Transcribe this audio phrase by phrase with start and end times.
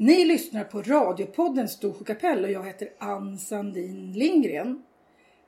[0.00, 4.82] Ni lyssnar på radiopodden Storsjö kapell och jag heter Ann Sandin Lindgren.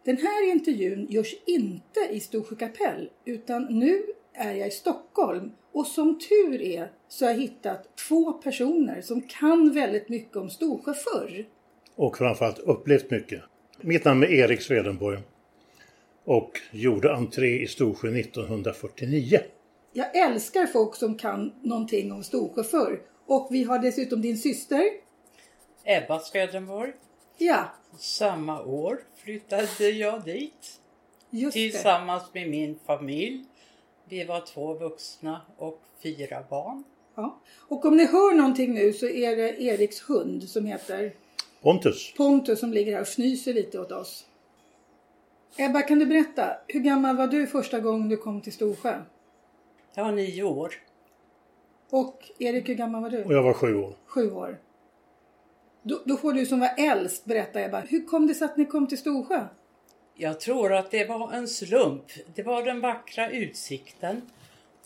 [0.05, 4.03] Den här intervjun görs inte i Storsjö kapell utan nu
[4.35, 9.21] är jag i Stockholm och som tur är så har jag hittat två personer som
[9.21, 11.45] kan väldigt mycket om Storsjö förr.
[11.97, 13.43] Och framförallt upplevt mycket.
[13.81, 15.19] Mitt namn är Erik Swedenborg
[16.25, 19.41] och gjorde entré i Storsjö 1949.
[19.93, 23.12] Jag älskar folk som kan någonting om Storsjö förr.
[23.35, 24.85] Och vi har dessutom din syster.
[25.85, 26.93] Ebba Swedenborg.
[27.39, 30.81] Ja, Samma år flyttade jag dit
[31.31, 31.71] just det.
[31.71, 33.45] tillsammans med min familj.
[34.09, 36.85] Vi var två vuxna och fyra barn.
[37.15, 37.41] Ja.
[37.69, 41.13] Och om ni hör någonting nu så är det Eriks hund som heter
[41.63, 44.27] Pontus, Pontus som ligger här och fnyser lite åt oss.
[45.57, 49.03] Ebba, kan du berätta, hur gammal var du första gången du kom till Storsjö?
[49.95, 50.75] Jag var nio år.
[51.93, 53.25] Och Erik, hur gammal var du?
[53.25, 53.95] och jag var sju år.
[54.07, 54.59] Sju år.
[55.83, 58.65] Då, då får du som var äldst berätta Ebba, hur kom det sig att ni
[58.65, 59.47] kom till Storsjö?
[60.15, 62.05] Jag tror att det var en slump.
[62.35, 64.23] Det var den vackra utsikten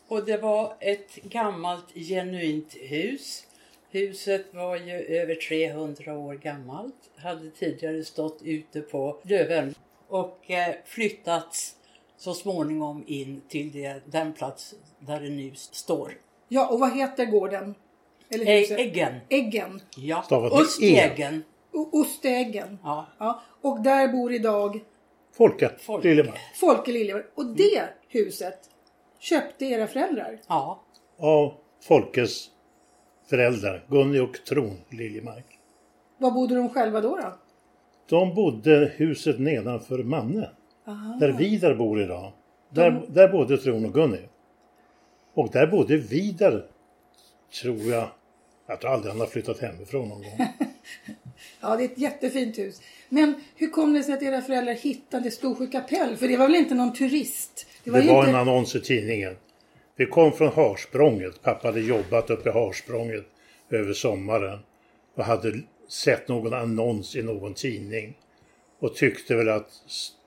[0.08, 3.46] och det var ett gammalt genuint hus.
[3.90, 9.74] Huset var ju över 300 år gammalt, hade tidigare stått ute på Lövön
[10.08, 11.76] och eh, flyttats
[12.16, 16.25] så småningom in till det, den plats där det nu står.
[16.48, 17.74] Ja, och vad heter gården?
[18.28, 18.78] Eller Ä- huset?
[18.78, 19.14] Äggen.
[19.28, 19.80] Äggen.
[19.96, 20.22] Ja.
[20.22, 20.64] Stavat med E.
[20.64, 21.44] Ostjägen.
[21.72, 22.78] O- Ostäggen.
[22.82, 23.06] Ja.
[23.18, 24.80] Ja, och där bor idag
[25.36, 26.08] Folke, Folke.
[26.08, 26.38] Liljemark.
[26.54, 27.26] Folke Liljemark.
[27.34, 28.58] Och det huset
[29.18, 30.38] köpte era föräldrar.
[30.48, 30.80] ja.
[31.18, 32.50] Av Folkes
[33.30, 35.44] föräldrar, Gunni och Tron Liljemark.
[36.18, 37.16] Var bodde de själva då?
[37.16, 37.32] då?
[38.08, 40.50] De bodde huset nedanför Manne.
[40.86, 41.16] Aha.
[41.20, 42.32] Där Vidar bor idag.
[42.70, 44.20] Där, där bodde Tron och Gunni.
[45.36, 46.66] Och där bodde Vidar,
[47.62, 48.08] tror jag.
[48.66, 50.38] Jag tror aldrig han har flyttat hemifrån någon gång.
[51.60, 52.80] Ja, det är ett jättefint hus.
[53.08, 56.16] Men hur kom det sig att era föräldrar hittade Storsjö kapell?
[56.16, 57.66] För det var väl inte någon turist?
[57.84, 58.30] Det ju var inte...
[58.30, 59.36] en annons i tidningen.
[59.96, 61.42] Vi kom från Harsprånget.
[61.42, 63.24] Pappa hade jobbat uppe i Harsprånget
[63.70, 64.58] över sommaren.
[65.16, 68.16] Och hade sett någon annons i någon tidning.
[68.78, 69.70] Och tyckte väl att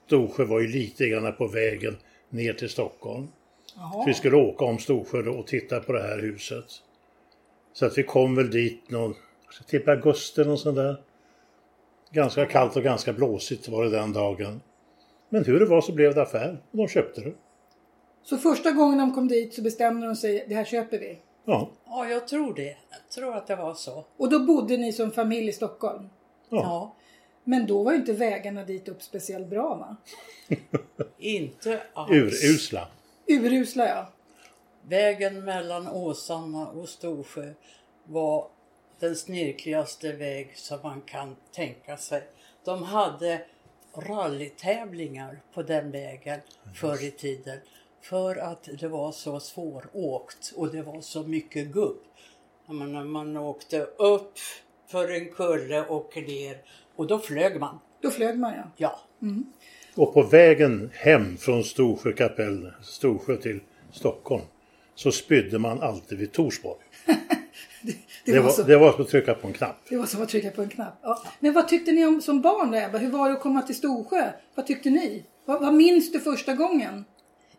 [0.07, 1.97] Storsjö var ju lite grann på vägen
[2.29, 3.27] ner till Stockholm.
[3.77, 3.91] Jaha.
[3.91, 6.65] Så vi skulle åka om Storsjö då och titta på det här huset.
[7.73, 9.15] Så att vi kom väl dit någon,
[9.67, 11.01] typ augusti eller sånt där.
[12.11, 14.61] Ganska kallt och ganska blåsigt var det den dagen.
[15.29, 17.33] Men hur det var så blev det affär och de köpte det.
[18.23, 21.19] Så första gången de kom dit så bestämde de sig, det här köper vi.
[21.45, 22.77] Ja, ja, jag tror det.
[22.89, 24.05] Jag tror att det var så.
[24.17, 26.09] Och då bodde ni som familj i Stockholm.
[26.49, 26.57] ja.
[26.57, 26.95] Ja.
[27.43, 29.95] Men då var ju inte vägarna dit upp speciellt bra va?
[31.17, 32.11] Inte alls.
[32.11, 32.87] urusla.
[33.29, 34.07] Urusla ja.
[34.81, 37.53] Vägen mellan Åsarna och Storsjö
[38.03, 38.47] var
[38.99, 42.23] den snirkligaste väg som man kan tänka sig.
[42.63, 43.45] De hade
[43.93, 46.39] rallytävlingar på den vägen
[46.75, 47.59] förr i tiden
[48.01, 52.03] för att det var så svåråkt och det var så mycket gupp.
[52.65, 54.33] Menar, man åkte upp
[54.87, 56.61] för en kulle och ner
[56.95, 57.79] och då flög man.
[58.01, 58.63] Då flög man ja.
[58.77, 58.99] Ja,
[59.99, 63.59] Och på vägen hem från Storsjö kapell, Storsjö till
[63.91, 64.43] Stockholm,
[64.95, 66.79] så spydde man alltid vid Torsborg.
[67.81, 67.95] Det,
[68.25, 69.75] Det var, var, så, det var som att trycka på en knapp.
[69.89, 70.99] det var som att trycka på en knapp.
[71.01, 71.23] Ja.
[71.39, 72.97] Men vad tyckte ni om som barn då Ebba?
[72.97, 74.31] Hur var det att komma till Storsjö?
[74.55, 75.23] Vad tyckte ni?
[75.45, 77.05] Vad, vad minns du första gången?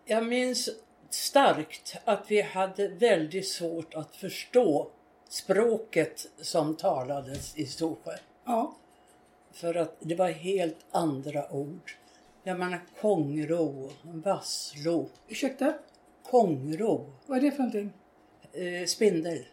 [0.05, 0.69] Jag minns
[1.11, 4.91] starkt att vi hade väldigt svårt att förstå
[5.29, 8.13] språket som talades i Storsjö.
[8.45, 8.77] Ja.
[9.53, 11.97] För att det var helt andra ord.
[12.43, 15.75] Jag menar konro, vasslo, Ursäkta?
[16.31, 17.93] konro, Vad är det för någonting?
[18.53, 19.45] eh, spindel,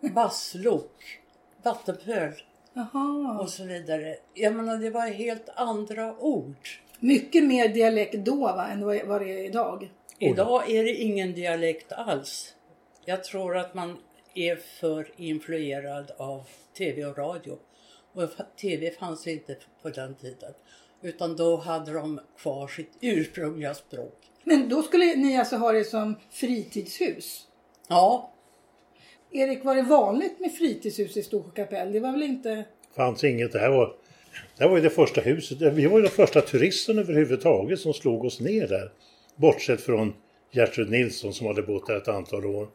[0.00, 1.20] vasslok,
[1.62, 2.32] vattenpöl
[2.72, 3.38] Jaha.
[3.40, 4.16] och så vidare.
[4.34, 6.68] Jag menar det var helt andra ord.
[7.00, 9.90] Mycket mer dialekt då va, än vad vad det är idag.
[10.18, 12.54] Idag är det ingen dialekt alls.
[13.04, 13.98] Jag tror att man
[14.34, 16.44] är för influerad av
[16.78, 17.58] tv och radio.
[18.12, 18.30] Och
[18.60, 20.52] tv fanns inte på den tiden.
[21.02, 24.18] Utan då hade de kvar sitt ursprungliga språk.
[24.44, 27.46] Men då skulle ni alltså ha det som fritidshus?
[27.88, 28.32] Ja,
[29.32, 31.92] Erik, var det vanligt med fritidshus i Storsjö kapell?
[31.92, 32.64] Det var väl inte...
[32.96, 33.52] fanns inget.
[33.52, 33.86] Det här var,
[34.56, 35.60] det här var ju det första huset.
[35.60, 38.92] Vi var ju de första turisterna överhuvudtaget som slog oss ner där.
[39.36, 40.14] Bortsett från
[40.50, 42.68] Gertrud Nilsson som hade bott där ett antal år.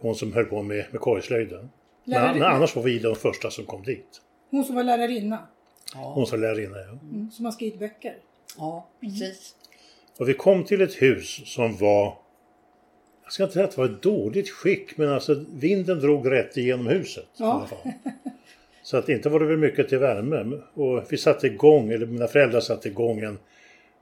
[0.00, 1.70] Hon som höll på med, med korgslöjden.
[2.04, 4.20] Men, men annars var vi de första som kom dit.
[4.50, 5.48] Hon som var lärarinna,
[5.94, 6.98] Hon som lärarinna, ja.
[7.02, 8.16] mm, som har skrivit böcker.
[8.56, 9.54] ja precis.
[10.18, 12.18] Och vi kom till ett hus som var
[13.24, 16.56] Jag ska inte säga att det var ett dåligt skick men alltså vinden drog rätt
[16.56, 17.24] igenom huset.
[17.24, 17.52] i Ja.
[17.52, 17.92] alla fall.
[18.82, 20.60] Så att inte var det väl mycket till värme.
[20.74, 23.38] Och vi satte igång, eller mina föräldrar satte igång en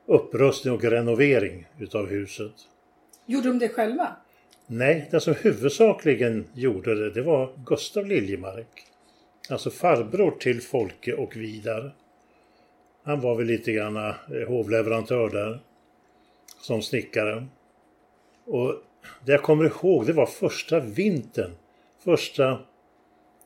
[0.07, 2.53] upprustning och renovering utav huset.
[3.27, 4.17] Gjorde de det själva?
[4.67, 8.87] Nej, den som huvudsakligen gjorde det, det var Gustav Liljemark.
[9.51, 11.95] Alltså farbror till Folke och Vidar.
[13.03, 14.15] Han var väl lite grann eh,
[14.49, 15.61] hovleverantör där.
[16.61, 17.47] Som snickare.
[18.45, 18.75] Och
[19.25, 21.51] det jag kommer ihåg, det var första vintern.
[22.05, 22.59] Första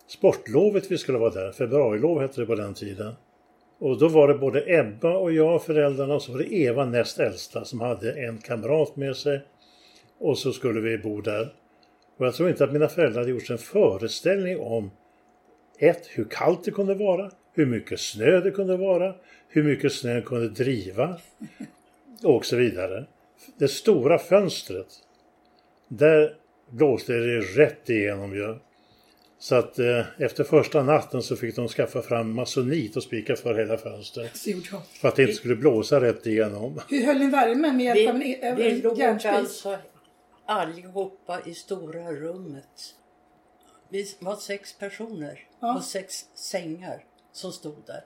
[0.07, 1.53] sportlovet vi skulle vara där.
[1.53, 3.15] Februarilov hette det på den tiden.
[3.79, 7.19] Och då var det både Ebba och jag, föräldrarna, och så var det Eva näst
[7.19, 9.41] äldsta som hade en kamrat med sig.
[10.19, 11.55] Och så skulle vi bo där.
[12.17, 14.91] Och jag tror inte att mina föräldrar hade gjort sig en föreställning om
[15.81, 19.15] ett, hur kallt det kunde vara, hur mycket snö det kunde vara,
[19.49, 21.19] hur mycket snö kunde driva
[22.23, 23.05] och så vidare.
[23.59, 24.87] Det stora fönstret,
[25.89, 26.35] där
[26.71, 28.57] blåste det rätt igenom ju.
[29.39, 33.55] Så att eh, efter första natten så fick de skaffa fram masonit och spika för
[33.55, 34.31] hela fönstret.
[35.01, 36.81] För att det inte skulle blåsa rätt igenom.
[36.89, 39.33] Hur höll ni värmen med hjälp av en, Vi, av vi låg järnspis?
[39.33, 39.79] alltså
[40.47, 42.95] allihopa i stora rummet.
[43.93, 45.77] Vi var sex personer Ja.
[45.77, 48.05] och sex sängar som stod där.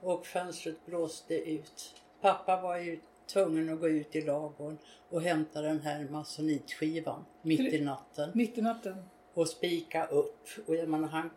[0.00, 1.94] Och fönstret blåste ut.
[2.20, 4.78] Pappa var ju tvungen att gå ut i ladugården
[5.10, 8.96] och hämta den här masonitskivan mitt i natten Mitt i natten.
[9.34, 10.48] och spika upp.
[10.66, 11.30] Och jag menar, han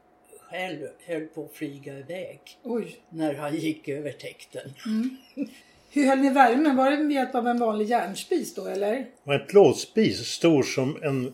[0.50, 3.02] själv höll på att flyga iväg Oj.
[3.10, 4.74] när han gick över täkten.
[5.94, 6.76] Hur höll ni värmen?
[6.76, 9.06] Var det med hjälp av en vanlig järnspis då eller?
[9.24, 11.34] Och en plåtspis stor som en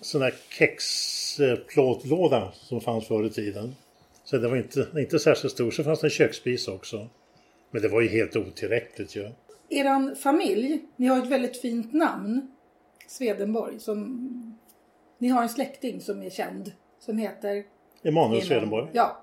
[0.00, 3.74] sån där kexplåtlåda som fanns förr i tiden.
[4.24, 5.70] Så det var inte, inte särskilt stor.
[5.70, 7.08] Så fanns det en köksspis också.
[7.70, 9.30] Men det var ju helt otillräckligt ju.
[9.68, 12.50] Eran familj, ni har ett väldigt fint namn.
[13.08, 13.80] Swedenborg.
[13.80, 14.58] Som,
[15.18, 16.72] ni har en släkting som är känd.
[16.98, 17.64] Som heter,
[18.02, 18.42] Emanuel.
[18.42, 18.88] Swedenborg.
[18.92, 19.22] ja.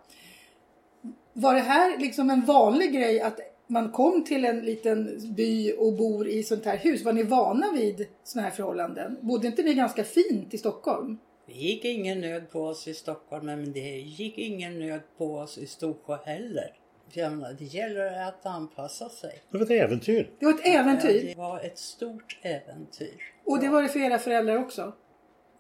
[1.33, 5.94] Var det här liksom en vanlig grej att man kom till en liten by och
[5.94, 7.04] bor i sånt här hus?
[7.04, 9.18] Var ni vana vid såna här förhållanden?
[9.21, 11.18] Bodde inte ni ganska fint i Stockholm?
[11.45, 15.57] Det gick ingen nöd på oss i Stockholm men det gick ingen nöd på oss
[15.57, 16.74] i Storsjö heller.
[17.13, 19.42] För jag menar, det gäller att anpassa sig.
[19.51, 20.30] Det var ett äventyr.
[20.39, 21.27] Det var ett äventyr.
[21.27, 23.33] Det var ett stort äventyr.
[23.45, 24.94] Och det var det för era föräldrar också?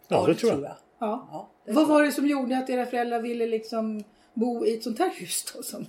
[0.07, 0.75] Ja, det tror jag.
[0.99, 1.27] Ja.
[1.31, 4.03] Ja, det Vad var det som gjorde att era föräldrar ville liksom
[4.33, 5.63] bo i ett sånt här hus då?
[5.63, 5.85] Som...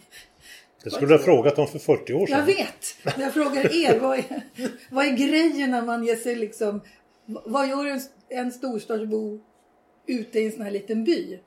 [0.85, 2.39] Det skulle du ha frågat dem för 40 år sedan.
[2.39, 2.97] Jag vet!
[3.19, 4.25] Jag frågar er, vad är,
[4.91, 6.81] vad är grejen när man ger sig liksom...
[7.27, 9.41] Vad gör en, en storstadsbo
[10.07, 11.39] ute i en sån här liten by?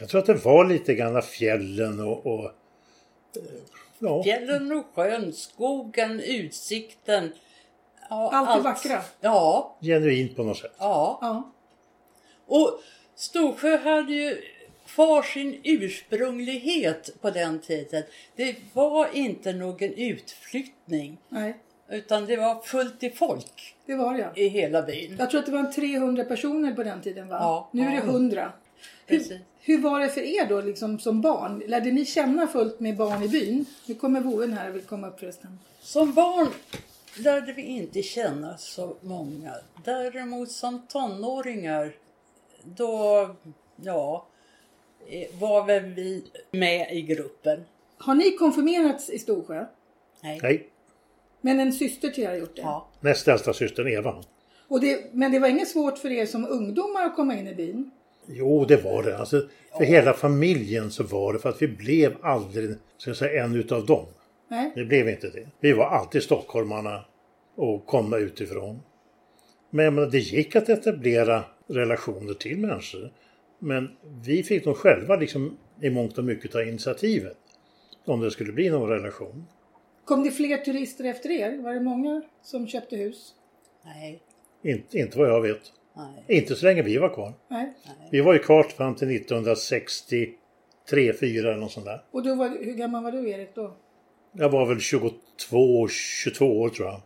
[0.00, 2.26] Jag tror att det var lite grann fjällen och...
[2.26, 2.50] och eh,
[3.98, 7.32] ja, Fjällen och sjön, skogen, utsikten.
[8.10, 9.02] Ja, Allt det vackra.
[9.20, 10.74] Ja, genuint på något sätt.
[10.78, 11.18] ja.
[11.20, 11.50] Ja.
[12.46, 12.80] Och
[13.16, 14.42] Storsjö hade ju
[14.86, 18.02] kvar sin ursprunglighet på den tiden.
[18.36, 21.56] Det var inte någon utflyttning Nej,
[21.88, 24.42] utan det var fullt i folk det var det ja.
[24.42, 25.16] i hela byn.
[25.18, 27.36] Jag tror att det var en 300 personer på den tiden va?
[27.40, 27.68] Ja.
[27.72, 28.02] Nu är det Ja.
[28.02, 28.52] 100.
[29.06, 29.38] Hur, Precis.
[29.60, 31.62] hur var det för er då liksom som barn?
[31.66, 33.66] Lärde ni känna fullt med barn i byn?
[33.86, 35.58] Nu kommer boen här och vill komma upp förresten.
[35.80, 36.48] Som barn
[37.18, 39.54] lärde vi inte känna så många.
[39.84, 41.94] Däremot som tonåringar,
[42.62, 43.30] då,
[43.76, 44.26] ja,
[45.38, 47.64] var väl vi med i gruppen.
[47.98, 49.64] Har ni konfirmerats i Storsjö?
[50.22, 50.40] Nej.
[50.42, 50.68] Nej,
[51.40, 52.62] Men en syster till er har gjort det?
[52.62, 52.88] Ja.
[53.00, 54.24] näst äldsta systern Eva.
[54.68, 57.54] Och det, men det var inget svårt för er som ungdomar att komma in i
[57.54, 57.90] byn?
[58.26, 59.18] Jo, det var det.
[59.18, 63.44] Alltså, för hela familjen så var det för att vi blev aldrig ska jag säga,
[63.44, 64.06] en utav dem.
[64.48, 64.72] Nej?
[64.74, 65.46] Det blev inte det.
[65.60, 67.04] Vi var alltid stockholmarna
[67.54, 68.80] och komma utifrån.
[69.70, 73.12] Men menar, det gick att etablera relationer till människor.
[73.64, 77.36] Men vi fick nog själva liksom i mångt och mycket ta initiativet.
[78.04, 79.46] Om det skulle bli någon relation.
[80.04, 81.58] Kom det fler turister efter er?
[81.62, 83.34] Var det många som köpte hus?
[83.84, 84.22] Nej.
[84.62, 85.60] Inte, inte vad jag vet.
[85.96, 86.24] Nej.
[86.38, 87.32] Inte så länge vi var kvar.
[87.48, 87.72] Nej?
[88.10, 92.04] Vi var ju kvar fram till 1963, 4 eller något sånt där.
[92.10, 93.76] Och då var, hur gammal var du Erik då?
[94.32, 97.00] Jag var väl 22, 22 år tror jag.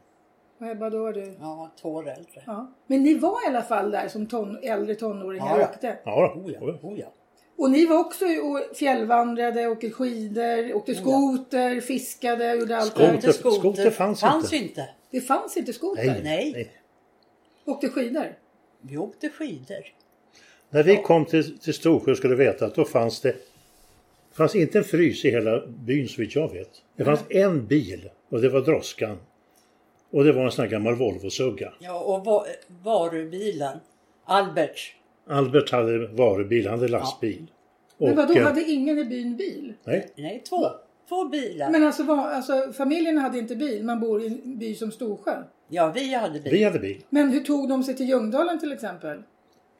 [0.59, 1.35] Och Ebba, då var du?
[1.41, 2.43] Ja, två år äldre.
[2.47, 2.73] Ja.
[2.87, 5.69] Men ni var i alla fall där som ton, äldre tonåringar Ja, och ja.
[5.69, 5.99] åkte?
[6.05, 7.13] Ja, Oh ja, oh ja.
[7.57, 13.27] Och ni var också och fjällvandrade, åkte skidor, åkte skoter, fiskade, gjorde allt det Skoter.
[13.27, 13.33] här.
[13.33, 14.67] Skoter, skoter fanns fanns inte.
[14.67, 14.89] inte.
[15.11, 16.05] Det fanns inte skoter?
[16.07, 16.53] Nej, Nej.
[16.53, 16.71] nej.
[17.65, 18.39] Åkte skidor?
[18.81, 19.85] Vi åkte skidor.
[20.71, 23.33] När vi kom till, till Storsjö skulle du veta att då fanns det
[24.31, 26.71] det fanns inte en frys i hela byn så vitt jag vet.
[26.97, 29.19] Det fanns en bil och det var droskan.
[30.11, 31.73] Och det var en sån här gammal Volvo-sugga.
[31.79, 32.45] Ja, och va-
[32.83, 33.79] varubilen.
[34.25, 34.95] Alberts.
[35.31, 37.47] Albert hade varubil, han hade lastbil.
[37.99, 39.75] Men vadå, eh, hade ingen i byn bil?
[39.85, 40.67] Nej, Nej, två.
[41.09, 41.71] Två bilar.
[41.71, 45.43] Men alltså, var, alltså familjen hade inte bil, man bor i en by som Storsjö.
[45.69, 46.53] Ja, vi hade bil.
[46.53, 47.03] vi hade bil.
[47.11, 49.23] Men hur tog de sig till Ljungdalen till exempel?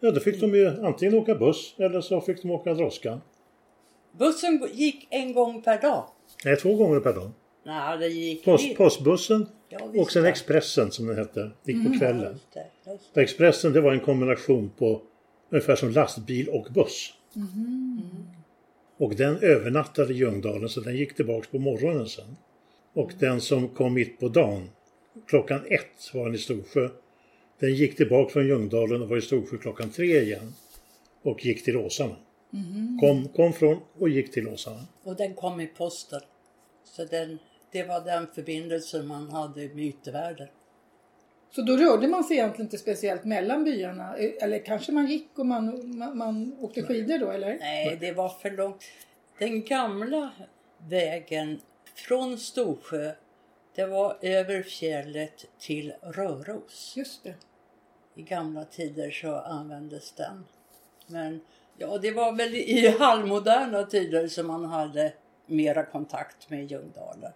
[0.01, 3.21] Ja, då fick de ju antingen åka buss eller så fick de åka droska.
[4.19, 6.05] Bussen gick en gång per dag.
[6.45, 7.31] Nej, två gånger per dag.
[7.69, 8.45] Nej, det gick...
[8.45, 10.25] Post, postbussen Ja, och sen.
[10.25, 11.51] Expressen som den hette.
[11.65, 11.93] gick Mm.
[11.93, 12.33] på kvällen.
[12.33, 13.21] Just det, just det.
[13.21, 15.03] Och Expressen det var en kombination på
[15.51, 17.13] ungefär som lastbil och buss.
[18.99, 22.37] Och den övernattade i Ljungdalen så den gick tillbaks på morgonen sen.
[22.93, 24.71] Och den som kom mitt på dagen,
[25.27, 26.89] klockan ett var den i Storsjö.
[27.61, 30.55] Den gick tillbaka från Ljungdalen och var i Storsjö klockan tre igen.
[31.23, 32.17] Och gick till Åsarna.
[33.01, 34.87] Kom, kom från och gick till Åsarna.
[35.03, 36.21] Och den kom i posten.
[36.85, 37.39] Så den,
[37.73, 40.49] det var den förbindelsen man hade med yttervärlden.
[41.51, 44.17] Så då rörde man sig egentligen inte speciellt mellan byarna?
[44.17, 47.59] Eh, Eller kanske man gick och man, man, man åkte skidor då eller?
[47.59, 48.85] Nej, det var för långt.
[49.39, 50.31] Den gamla
[50.89, 51.61] vägen
[51.95, 53.13] från Storsjö,
[53.75, 56.95] det var över fjället till Röros.
[56.97, 57.35] Just det.
[58.15, 60.45] I gamla tider så användes den.
[61.07, 61.41] Men
[61.77, 65.13] ja, det var väl i halvmoderna tider som man hade
[65.47, 67.33] mera kontakt med Ljungdalen.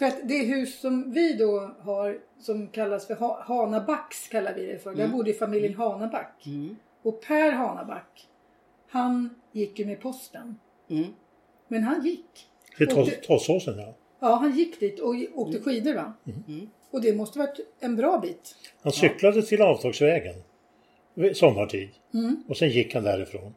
[0.00, 4.66] För att det hus som vi då har som kallas för ha Hanabacks kallar vi
[4.66, 4.94] det för.
[4.94, 6.46] Där bodde familjen Hanaback.
[6.46, 6.76] Mm.
[7.02, 8.28] Och Per Hanaback,
[8.90, 10.58] han gick ju med posten.
[10.90, 11.06] Mm.
[11.68, 12.46] Men han gick.
[12.76, 13.94] Till Och Tos- det- Tåssåsen ja.
[14.20, 16.12] Ja, han gick dit och åkte skidor va?
[16.48, 16.70] Mm.
[16.90, 18.54] Och det måste varit en bra bit.
[18.82, 20.34] Han cyklade till avtagsvägen
[21.34, 21.90] sommartid.
[22.14, 22.44] Mm.
[22.48, 23.54] Och sen gick han därifrån.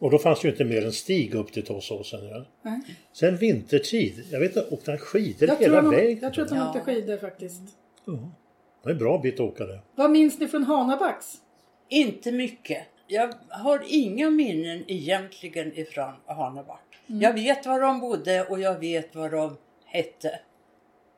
[0.00, 2.28] Och då fanns det ju inte mer än stig upp till Tåssåsen.
[2.28, 2.44] Ja.
[2.62, 2.80] Nej.
[3.12, 6.18] Sen vintertid, jag vet inte, åkte han skidor Jag, hela han, vägen?
[6.22, 6.68] jag tror att han Ja.
[6.68, 7.62] åkte skidor faktiskt.
[8.04, 8.12] Ja.
[8.12, 8.18] Det
[8.82, 9.80] var en bra bit att åka det.
[9.94, 11.34] Vad minns ni från Hanabacks?
[11.88, 12.86] Inte mycket.
[13.06, 16.80] Jag har inga minnen egentligen ifrån Haneback.
[17.06, 20.40] Jag vet var de bodde och jag vet vad de hette.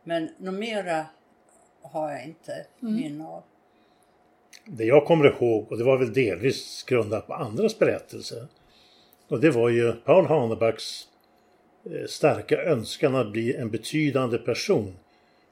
[0.04, 1.06] Men något mera
[1.82, 3.42] har jag inte minne av.
[4.64, 8.46] Det jag kommer ihåg, och det var väl delvis grundat på andras berättelser.
[9.32, 11.08] Och det var ju Paul Hanebacks
[11.84, 14.96] eh, starka önskan att bli en betydande person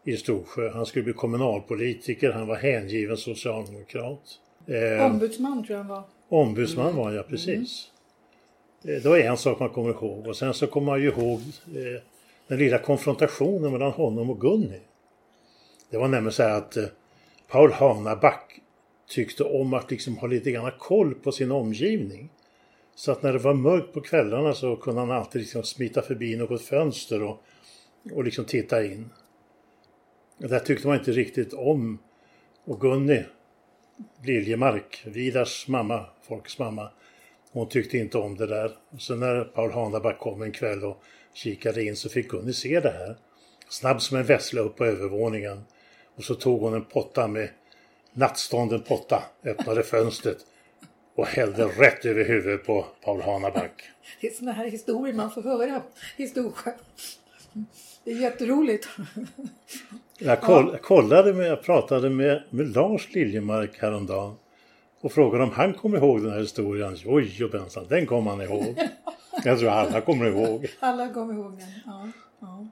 [0.05, 0.71] i Storsjö.
[0.71, 4.21] Han skulle bli kommunalpolitiker, han var hängiven socialdemokrat.
[4.67, 6.03] Eh, Ombudsman tror jag han var.
[6.29, 7.91] Ombudsman var jag precis.
[8.85, 11.41] Eh, Det var en sak man kommer ihåg och sen så kommer man ju ihåg
[12.47, 14.81] den lilla konfrontationen mellan honom och Gunni.
[15.91, 16.77] Det var nämligen så här att
[17.49, 18.61] Paul Hanaback
[19.09, 22.31] tyckte om att liksom ha lite grann koll på sin omgivning.
[22.95, 26.37] Så att när det var mörkt på kvällarna så kunde han alltid liksom smita förbi
[26.37, 27.43] något fönster och,
[28.13, 29.11] och liksom titta in.
[30.39, 31.99] Det där tyckte man inte riktigt om.
[32.65, 33.25] Och Gunni,
[34.25, 36.91] Liljemark, Vidars mamma, Folkets mamma,
[37.53, 38.77] hon tyckte inte om det där.
[38.99, 41.03] Så när Paul Hanaback kom en kväll och
[41.35, 43.17] kikade in så fick Gunni se det här.
[43.69, 45.65] Snabb som en vessla upp på övervåningen.
[46.17, 47.49] Och så tog hon en potta med
[48.13, 50.47] nattstånden potta, öppnade fönstret
[51.15, 53.91] och hällde rätt över huvudet på Paul Hanaback.
[54.21, 55.83] Det är såna här historier man får höra
[56.17, 56.73] i Storsjö.
[58.05, 58.89] Det är jätteroligt.
[60.19, 64.35] Jag, koll, jag kollade med, jag pratade med, med Lars Liljemark häromdagen
[65.01, 66.97] och frågade om han kommer ihåg den här historien.
[67.07, 68.79] Oj, och bensan, den kommer han ihåg.
[69.45, 70.67] Jag tror alla kommer ihåg.
[70.81, 71.69] Alla kommer ihåg den.
[71.87, 72.09] Ja,
[72.41, 72.69] ja.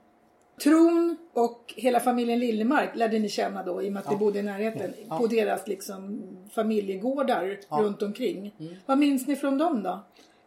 [0.62, 4.38] Tron och hela familjen Liljemark lärde ni känna då i och med att ni bodde
[4.38, 4.94] i närheten.
[5.08, 6.22] På deras liksom
[6.54, 8.54] familjegårdar runt omkring.
[8.86, 10.04] Vad minns ni från dem då?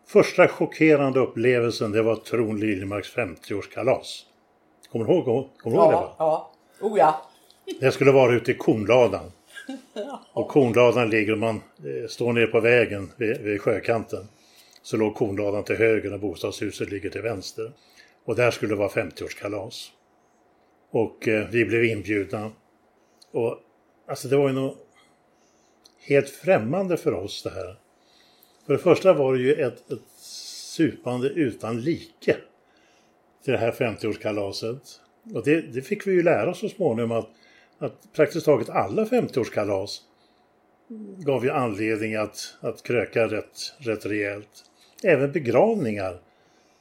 [0.08, 4.26] Första chockerande upplevelsen det var Tron Liljemarks 50-årskalas.
[4.92, 5.96] Kommer du ihåg, kommer du ihåg det?
[5.96, 6.16] Va?
[6.18, 6.52] ja.
[6.82, 7.22] Oh ja.
[7.80, 9.32] Det skulle vara ute i kornladan.
[10.34, 14.28] Och kornladan ligger, man eh, står ner på vägen vid, vid sjökanten.
[14.82, 17.72] Så låg kornladan till höger och bostadshuset ligger till vänster.
[18.26, 19.92] Och där skulle det vara 50-årskalas.
[20.92, 22.52] Och eh, vi blev inbjudna.
[23.32, 23.60] Och
[24.08, 24.78] alltså det var ju något
[26.00, 27.76] helt främmande för oss det här.
[28.66, 32.36] För det första var det ju ett, ett supande utan like
[33.44, 35.00] till det här 50-årskalaset.
[35.34, 37.30] Och det, det fick vi ju lära oss så småningom att,
[37.80, 40.00] att praktiskt taget alla 50-årskalas
[41.18, 44.66] gav ju anledning att, att kröka rätt, rätt rejält.
[45.04, 46.22] Även begravningar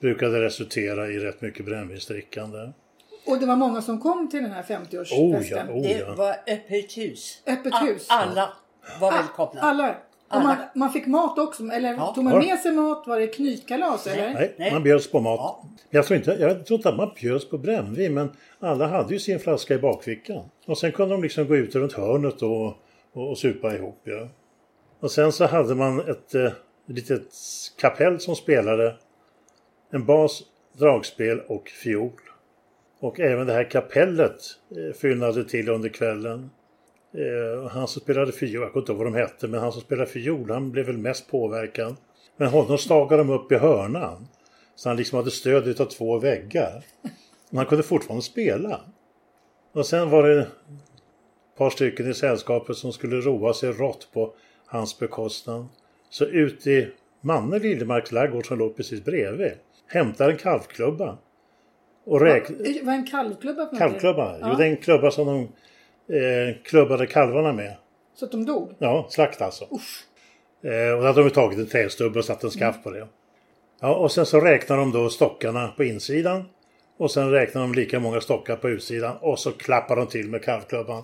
[0.00, 2.72] brukade resultera i rätt mycket brännvinsdrickande.
[3.26, 5.14] Och det var många som kom till den här 50-årsfesten.
[5.38, 6.14] Oh ja, oh Det ja.
[6.14, 7.42] var öppet hus.
[7.46, 8.06] Öppet A- hus.
[8.10, 8.52] Alla
[9.00, 9.60] var välkomna.
[9.60, 9.88] Alla.
[10.28, 10.56] Och man, Alla.
[10.74, 12.12] man fick mat också, eller Ja.
[12.14, 13.06] tog man med sig mat?
[13.06, 14.34] Var det knytkalas eller?
[14.34, 14.72] Nej, Nej.
[14.72, 15.38] man bjöds på mat.
[15.38, 15.64] Ja.
[15.90, 19.18] Jag, tror inte, jag tror inte att man bjöds på brännvin men alla hade ju
[19.20, 20.42] sin flaska i bakfickan.
[20.66, 22.66] Och sen kunde de liksom gå ut runt hörnet och,
[23.12, 24.00] och, och supa ihop.
[24.04, 24.28] Ja.
[25.00, 26.50] Och sen så hade man ett eh,
[26.86, 27.28] litet
[27.80, 28.96] kapell som spelade
[29.92, 30.42] en bas,
[30.78, 32.10] dragspel och fiol.
[33.00, 34.42] Och även det här kapellet
[34.76, 36.50] eh, fyllnade till under kvällen.
[37.14, 39.80] Eh, han som spelade fiol, jag kommer inte ihåg vad de hette, men han som
[39.80, 41.96] spelade fiol han blev väl mest påverkad.
[42.36, 44.28] Men honom stagade de upp i hörnan.
[44.74, 46.84] Så han liksom hade stöd utav två väggar.
[47.50, 48.80] Men han kunde fortfarande spela.
[49.72, 50.48] Och sen var det ett
[51.58, 54.34] par stycken i sällskapet som skulle roa sig rått på
[54.66, 55.66] hans bekostnad.
[56.10, 56.88] Så ut i
[57.20, 59.52] Manne Liljemarks ladugård som låg precis bredvid
[59.86, 61.18] hämtade en kalvklubba.
[62.10, 62.48] Och räk...
[62.48, 64.38] Det var en kalvklubba Kalvklubba?
[64.40, 64.48] Ja.
[64.50, 65.40] Jo, det är en klubba som de
[66.16, 67.76] eh, klubbade kalvarna med.
[68.14, 68.74] Så att de dog?
[68.78, 69.64] Ja, slakt alltså.
[69.64, 73.06] Eh, och då hade de tagit en trästubbe och satt en skaft på det.
[73.80, 76.44] Ja, och sen så räknar de då stockarna på insidan.
[76.98, 79.16] Och sen räknar de lika många stockar på utsidan.
[79.20, 81.02] Och så klappar de till med kalvklubban.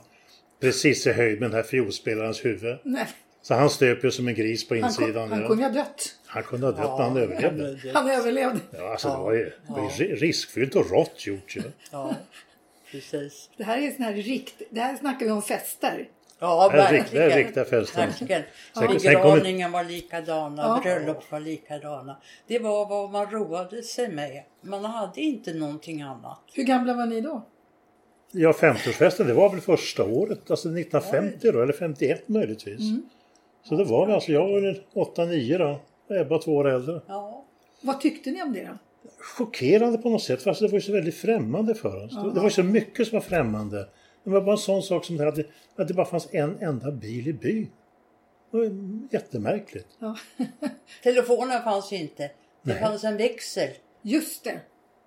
[0.60, 2.78] Precis i höjd med den här fiolspelarens huvud.
[2.82, 3.06] Nej,
[3.46, 5.12] Så han stöp ju som en gris på han, insidan.
[5.28, 5.48] kun, han ja.
[5.48, 6.14] kunde ha dött.
[6.26, 7.90] han kunde ha dött men han överlevde.
[7.94, 8.60] Han överlevde.
[8.70, 11.62] Ja, alltså det var ju, det var ju ri- riskfyllt och rått gjort ju.
[11.90, 12.14] Ja,
[12.90, 13.50] precis.
[13.56, 14.62] Det här är sån här rikt...
[14.70, 16.08] Det här snackar vi om fester.
[16.38, 17.46] Ja, Det här är rikt- det är verkligen.
[17.46, 18.06] riktiga fester.
[18.06, 18.42] Verkligen.
[18.74, 20.80] Sen- Begravningen var likadana, Ja.
[20.82, 22.16] bröllop var likadana.
[22.46, 24.42] Det var vad man roade sig med.
[24.62, 26.40] Man hade inte någonting annat.
[26.52, 27.46] Hur gamla var ni då?
[28.32, 32.80] Ja, 50-årsfesten det var väl första året, alltså 1950 då, eller 51 möjligtvis.
[33.68, 37.00] Så det var vi alltså, jag var väl 8-9 då, och Ebba två år äldre.
[37.06, 37.44] Ja,
[37.80, 38.78] Vad tyckte ni om det då?
[39.18, 42.12] Chockerande på något sätt, fast det var ju så väldigt främmande för oss.
[42.34, 43.88] Det var ju så mycket som var främmande.
[44.24, 45.44] Det var bara en sån sak som det hade,
[45.76, 47.70] att det bara fanns en enda bil i byn.
[48.50, 48.70] Det var
[49.10, 49.88] jättemärkligt.
[49.98, 50.16] Ja.
[51.02, 52.22] telefonen fanns inte.
[52.22, 52.32] Det
[52.62, 52.80] Nej.
[52.80, 53.68] fanns en växel
[54.02, 54.60] Just det.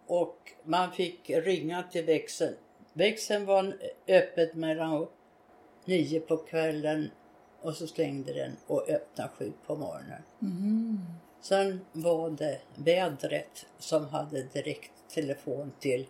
[0.07, 2.53] och man fick ringa till växeln.
[2.93, 3.73] Växeln var
[4.07, 5.07] öppet mellan
[5.85, 7.09] nio på kvällen
[7.61, 10.21] och så stängde den och öppnade sju på morgonen.
[11.41, 16.05] Sen var det vädret som hade direkt telefon till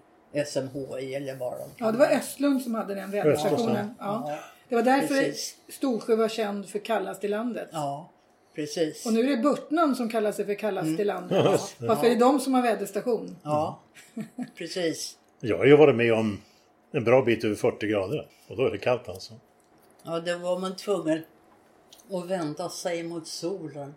[0.45, 3.95] SMHI eller vad de Ja, det var Östlund som hade den väderstationen.
[3.99, 4.23] Ja.
[4.27, 5.57] Ja, Det var därför Precis.
[5.69, 7.69] Storsjö var känd för kallast i landet.
[7.71, 8.09] ja,
[8.55, 9.05] precis.
[9.05, 11.45] Och nu är det Burtnan som kallar sig för kallast i landet.
[11.45, 11.59] Ja.
[11.87, 13.35] Varför är det de som har väderstation?
[13.43, 13.79] Ja,
[14.57, 15.17] precis.
[15.39, 16.41] Jag har ju varit med om
[16.91, 19.33] en bra bit över 40 grader och då är det kallt alltså.
[20.03, 21.23] Ja, då var man tvungen
[22.11, 23.95] att vända sig mot solen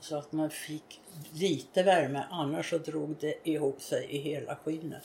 [0.00, 1.00] så att man fick
[1.32, 2.24] lite värme.
[2.30, 5.04] Annars så drog det ihop sig i hela skinnet.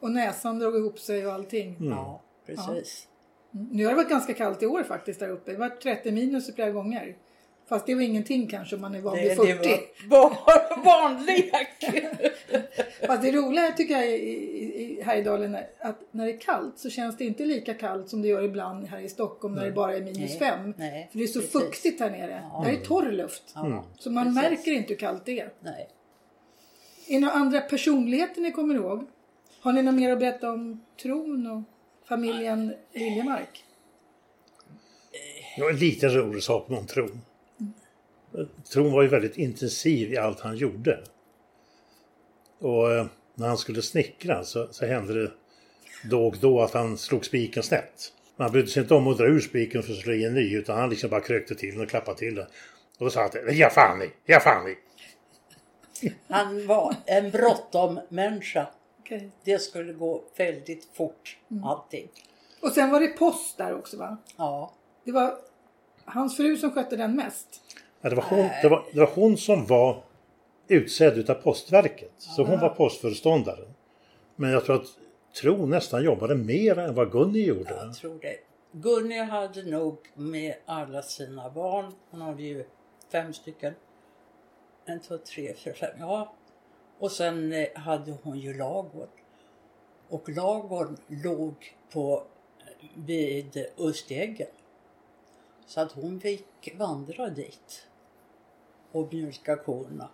[0.00, 1.76] Och näsan drog ihop sig och allting.
[1.80, 3.08] Ja, precis.
[3.50, 5.52] Nu har det varit ganska kallt i år faktiskt där uppe.
[5.52, 7.16] Det var 30 minus flera gånger.
[7.72, 9.68] Fast det var ingenting kanske om man är van vid Det, 40.
[9.68, 11.84] det var bara vanlek.
[13.06, 16.78] Fast det roliga tycker jag i, i, i Härjedalen är att när det är kallt
[16.78, 19.70] så känns det inte lika kallt som det gör ibland här i Stockholm när det
[19.72, 20.74] bara är minus Nej, fem.
[20.76, 21.52] nej, För det är så precis.
[21.52, 22.42] fuktigt här nere.
[22.62, 23.42] Det här är torr luft.
[23.54, 24.50] Ja, Så man precis.
[24.50, 25.52] märker inte hur kallt det är.
[25.60, 25.88] Nej.
[27.08, 29.06] Är det några andra personligheter ni kommer ihåg?
[29.60, 31.62] Har ni något mer att berätta om tron och
[32.08, 33.64] familjen Liljemark?
[35.56, 37.20] Det var en liten rolig sak om tron.
[38.72, 41.00] Tron var ju väldigt intensiv i allt han gjorde.
[42.58, 45.30] Och eh, när han skulle snickra så, så hände det
[46.10, 48.12] då och då att han slog spiken snett.
[48.36, 50.34] Men han brydde sig inte om att dra ur spiken för att slå i en
[50.34, 52.46] ny utan han liksom bara krökte till den och klappade till den.
[52.98, 54.76] Och då sa han att ja fan i, ja fan i.
[56.28, 58.66] Han var en bråttom människa.
[59.00, 59.30] Okej.
[59.44, 62.08] Det skulle gå väldigt fort allting.
[62.62, 64.16] Och sen var det post där också va?
[64.36, 64.72] Ja,
[65.04, 65.38] Det var
[66.04, 67.62] hans fru som skötte den mest.
[68.02, 70.04] Ja, det, var hon, det, var, det var hon som var
[70.68, 72.12] utsedd utav postverket.
[72.18, 73.74] Så hon var postföreståndaren.
[74.36, 74.86] Men jag tror att
[75.40, 77.74] Tro nästan jobbade mer än vad Gunni gjorde.
[77.74, 78.36] jag tror det.
[78.72, 82.64] Gunni hade nog med alla sina barn, hon hade ju
[83.12, 83.74] fem stycken.
[84.84, 86.34] En, två, tre, fyra, fem, ja.
[86.98, 89.08] Och sen eh, hade hon ju lagård.
[90.08, 92.22] Och lagården låg på,
[92.58, 94.48] eh, vid Östegen.
[95.66, 97.86] Så att hon fick vandra dit.
[98.92, 100.08] Och mjölka korna.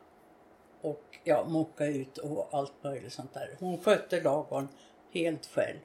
[0.81, 3.57] Och ja, mocka ut och allt möjligt sånt där.
[3.59, 4.69] Hon skötte lagården
[5.13, 5.79] helt själv.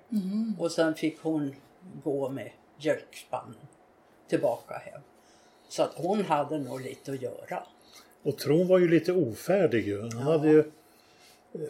[0.59, 1.55] Och sen fick hon
[2.03, 3.67] gå med mjölkspannen
[4.27, 5.01] tillbaka hem.
[5.69, 7.63] Så att hon hade nog lite att göra.
[8.23, 10.01] Och Tron var ju lite ofärdig ju.
[10.01, 10.71] Han hade ju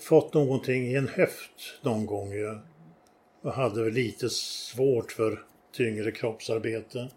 [0.02, 2.60] fått någonting i en höft någon gång ju.
[3.42, 7.10] Och hade väl lite svårt för tyngre kroppsarbete.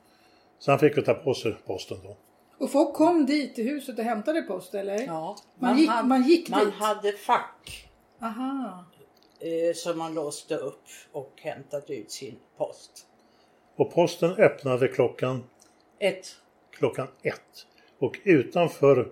[0.58, 2.16] Så han fick ju ta på sig posten då.
[2.58, 5.00] Och folk kom dit till huset och hämtade post eller?
[5.06, 6.74] Ja, Man gick- hade, man gick man dit.
[6.74, 7.88] hade fack
[8.22, 8.84] Aha.
[9.40, 13.06] eh, som man låste upp och hämtade ut sin post.
[13.76, 15.44] Och posten öppnade klockan,
[15.98, 16.36] Ett.
[16.70, 17.66] klockan ett.
[17.98, 19.08] Och utanför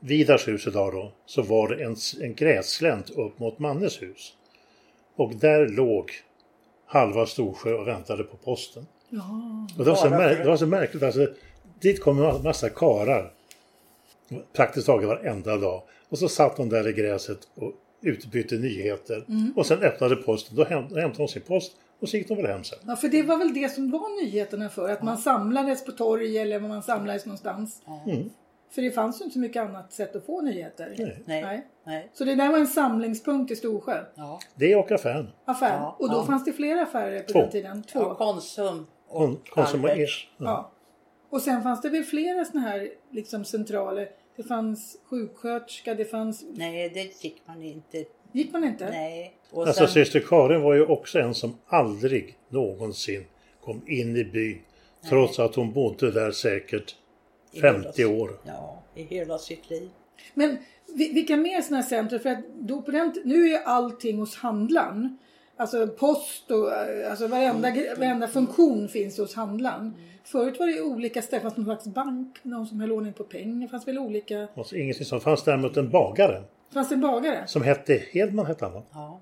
[0.00, 4.36] Vidars hus idag då, så var det en, en grässlänt upp mot Mannes hus.
[5.16, 6.10] Och där låg
[6.86, 8.86] halva Storsjö och väntade på posten.
[9.08, 9.20] Ja.
[9.78, 11.02] Och det, var så mär, det var så märkligt.
[11.02, 11.26] Alltså,
[11.80, 13.32] dit kom en massa karar
[14.52, 15.82] praktiskt taget varenda dag.
[16.08, 19.24] Och så satt de där i gräset och utbytte nyheter.
[19.56, 20.56] Och sen öppnade posten.
[20.56, 22.78] Då häm- då hämtade de sin post och så gick de väl hem sen.
[22.86, 26.38] ja, för det var väl det som var nyheterna för att man samlades på torg
[26.38, 27.82] eller man samlades någonstans.
[28.06, 28.30] Mm.
[28.70, 30.94] För det fanns ju inte så mycket annat sätt att få nyheter.
[30.98, 31.22] Nej.
[31.26, 31.42] Nej.
[31.42, 31.66] Nej.
[31.86, 32.10] Nej.
[32.14, 34.04] Så det där var en samlingspunkt i Storsjö.
[34.14, 34.40] Ja.
[34.54, 35.30] Det och affären.
[35.44, 35.76] Affär.
[35.76, 36.24] Ja, och då ja.
[36.26, 37.40] fanns det flera affärer på Två.
[37.40, 37.82] den tiden.
[37.82, 37.98] Två.
[38.00, 39.90] ja, Konsum och Kon- Konsum och.
[39.90, 40.28] Ers.
[40.38, 40.70] Ja.
[41.34, 44.10] Och sen fanns det väl flera såna här liksom centraler.
[44.36, 46.44] Det fanns sjuksköterska, det fanns...
[46.54, 48.04] Nej, det gick man inte.
[48.32, 48.90] Gick man inte?
[48.90, 49.34] Nej.
[49.50, 53.24] Och Alltså sen, syster Karin var ju också en som aldrig någonsin
[53.64, 54.58] kom in i byn.
[55.08, 56.96] Trots att hon bodde där säkert
[57.52, 58.30] i 50 hela- år.
[58.46, 59.90] Ja, i hela sitt liv.
[60.34, 60.56] Men
[60.94, 62.18] vi- vilka mer sådana här centra?
[62.18, 65.18] För att då på den, nu är ju allting hos handlaren.
[65.56, 67.68] Alltså post och eh, alltså varenda,
[67.98, 69.94] varenda funktion finns hos handlaren.
[70.24, 73.24] Förut var det ju olika ställen, fanns någon slags bank, någon som höll ordning på
[73.24, 73.62] pengar.
[73.62, 74.48] Det fanns väl olika...
[74.54, 77.46] Alltså, ingenting som fanns däremot en bagare Fanns det en bagare?
[77.46, 78.82] som hette Hedman hette han va?
[78.92, 79.20] Ja.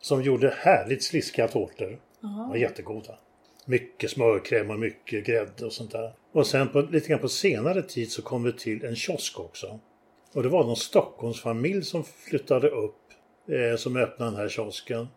[0.00, 2.00] Som gjorde härligt sliskiga tårtor.
[2.20, 2.48] Jaha.
[2.48, 3.18] var jättegoda.
[3.66, 6.12] Mycket smörkräm och mycket grädde och sånt där.
[6.32, 9.80] Och sen på, lite grann på senare tid så kom det till en kiosk också.
[10.34, 12.96] Och det var någon Stockholmsfamilj som flyttade upp
[13.48, 15.08] eh, som öppnade den här kiosken.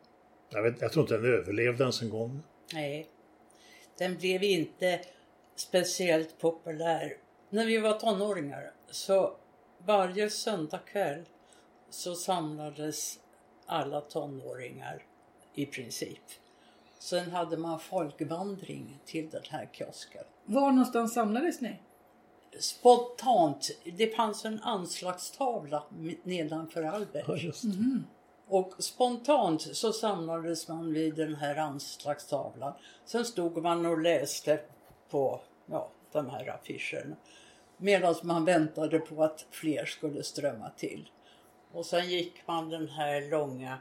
[0.49, 2.43] Jag, vet, jag tror inte den överlevde ens en gång.
[2.73, 3.07] Nej.
[3.97, 5.01] Den blev inte
[5.55, 7.17] speciellt populär.
[7.49, 9.35] När vi var tonåringar så
[9.85, 11.25] varje söndagkväll
[11.89, 13.19] så samlades
[13.65, 15.05] alla tonåringar
[15.55, 16.23] i princip.
[16.99, 20.23] Sen hade man folkvandring till den här kiosken.
[20.45, 21.75] Var någonstans samlades ni?
[22.59, 25.83] Spontant, det fanns en anslagstavla
[26.23, 27.25] nedanför Albert.
[27.27, 27.51] Ja.
[28.47, 32.73] Och spontant så samlades man vid den här anslagstavlan.
[33.05, 34.59] Sen stod man och läste
[35.09, 37.15] på ja, de här affischerna.
[37.77, 41.09] Medan man väntade på att fler skulle strömma till.
[41.71, 43.77] Och sen gick man den här långa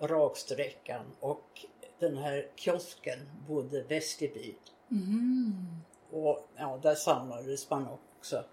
[0.00, 1.66] raksträckan och
[1.98, 4.54] den här kiosken bodde väst i byn.
[6.10, 8.44] Och ja, där samlades man också.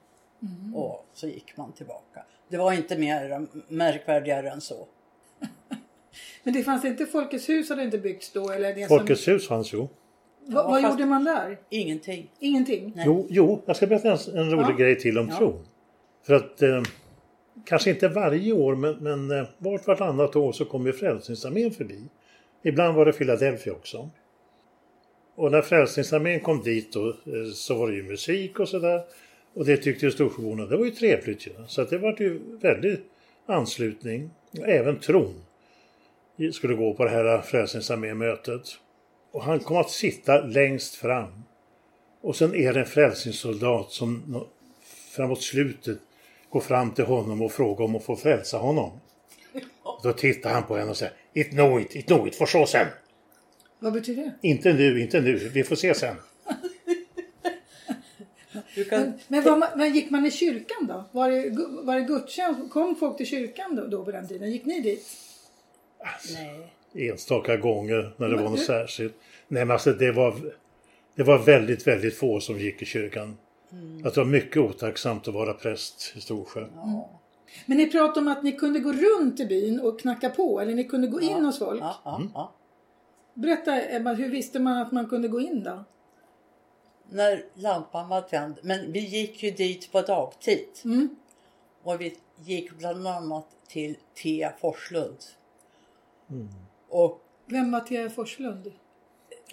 [0.76, 2.26] Och så gick man tillbaka.
[2.48, 4.88] Det var inte mer märkvärdigare än så.
[6.44, 8.50] Men det fanns inte Folkets hus hade inte byggts då?
[8.52, 9.78] Eller det Folkets hus fanns ju.
[9.78, 9.90] som,
[10.46, 11.60] vad fast- gjorde man där?
[11.70, 12.32] Ingenting.
[12.40, 12.94] Ingenting?
[12.96, 13.04] Nej.
[13.08, 14.78] Jo, jo, jag ska berätta en, en rolig Ja.
[14.78, 15.38] grej till om Ja.
[15.38, 15.66] tron.
[16.26, 16.82] För att eh,
[17.66, 22.00] kanske inte varje år men, men eh, vart vartannat år så kom ju Frälsningsarmén förbi.
[22.64, 24.10] Ibland var det Philadelphia också.
[25.36, 27.14] Och när Frälsningsarmén kom dit då, eh,
[27.54, 29.02] så var det ju musik och sådär.
[29.54, 31.52] Och det tyckte ju Storsjöborna, det var ju trevligt ju.
[31.68, 33.04] Så att det var ju väldigt
[33.46, 34.30] anslutning.
[34.60, 35.34] Och även tron
[36.54, 38.62] skulle gå på det här Frälsningsarmén-mötet.
[39.32, 41.44] Och han kom att sitta längst fram.
[42.22, 44.44] Och sen är det en frälsningssoldat som
[45.16, 45.98] framåt slutet
[46.50, 48.92] går fram till honom och frågar om att få frälsa honom.
[50.04, 52.66] Då tittar han på henne och säger It know it, it know it, for så
[52.66, 52.88] sen.
[53.80, 54.48] Vad betyder det?
[54.48, 56.16] Inte nu, inte nu, vi får se sen.
[58.76, 61.06] Du kan, Men, men, var man, men gick man i kyrkan då?
[61.12, 61.50] Var det,
[61.84, 62.72] var det gudstjänst?
[62.72, 64.52] Kom folk till kyrkan då, då på den tiden?
[64.52, 65.08] Gick ni dit?
[66.34, 66.74] Nej.
[67.10, 69.16] Enstaka gånger när det Men var något du- särskilt.
[69.48, 70.36] Nej men alltså det var,
[71.16, 73.38] det var väldigt, väldigt få som gick i kyrkan.
[74.06, 76.68] Att det var mycket otacksamt att vara präst i Storsjö.
[76.76, 77.10] Ja.
[77.66, 80.74] Men ni pratade om att ni kunde gå runt i byn och knacka på eller
[80.74, 81.82] ni kunde gå in hos folk.
[81.82, 82.54] Ja, ja, ja.
[83.34, 85.84] Berätta Ebba, hur visste man att man kunde gå in då?
[87.10, 88.56] När lampan var tänd.
[88.62, 90.68] Men vi gick ju dit på dagtid.
[90.86, 91.16] Mm.
[91.84, 95.18] Och vi gick bland annat till Tia Forslund.
[96.90, 98.72] Och, Vem var Thea Forslund?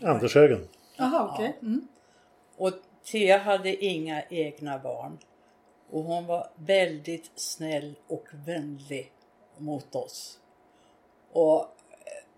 [0.02, 0.68] Andershögen.
[0.96, 1.56] Jaha, okej.
[1.62, 1.88] Mm.
[2.56, 2.72] och
[3.04, 5.18] Tia hade inga egna barn.
[5.90, 9.12] Och hon var väldigt snäll och vänlig
[9.58, 10.38] mot oss.
[11.32, 11.66] Och eh,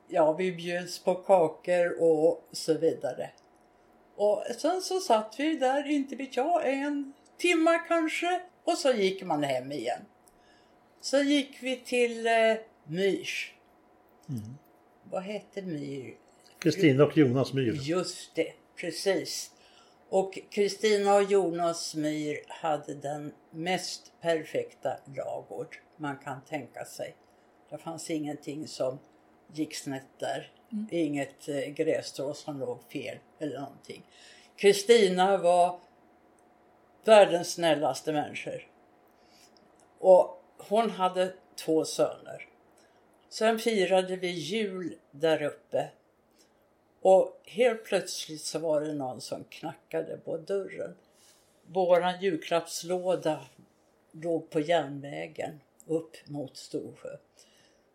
[0.09, 3.31] ja, vi bjöds på kakor och så vidare.
[4.16, 8.40] Och sen så satt vi där, inte vet jag, en timma kanske.
[8.64, 10.00] Och så gick man hem igen.
[11.00, 13.55] Så gick vi till eh, Myrs.
[15.05, 16.16] Vad hette Myr?
[16.59, 17.73] Kristina och Jonas Myhr.
[17.73, 19.51] Just det, precis.
[20.09, 27.14] Och Kristina och Jonas Myr hade den mest perfekta lagård man kan tänka sig.
[27.71, 28.99] Det fanns ingenting som
[29.53, 30.53] gick snett där.
[30.90, 34.03] Inget eh, grässtrå som låg fel eller någonting.
[34.57, 35.81] Kristina var
[37.05, 38.66] världens snällaste människor.
[39.99, 42.50] Och hon hade två söner.
[43.31, 45.90] Sen firade vi jul där uppe.
[47.01, 50.95] Och helt plötsligt så var det någon som knackade på dörren.
[51.66, 53.47] Våran julklappslåda
[54.12, 57.16] låg på järnvägen upp mot Storsjö.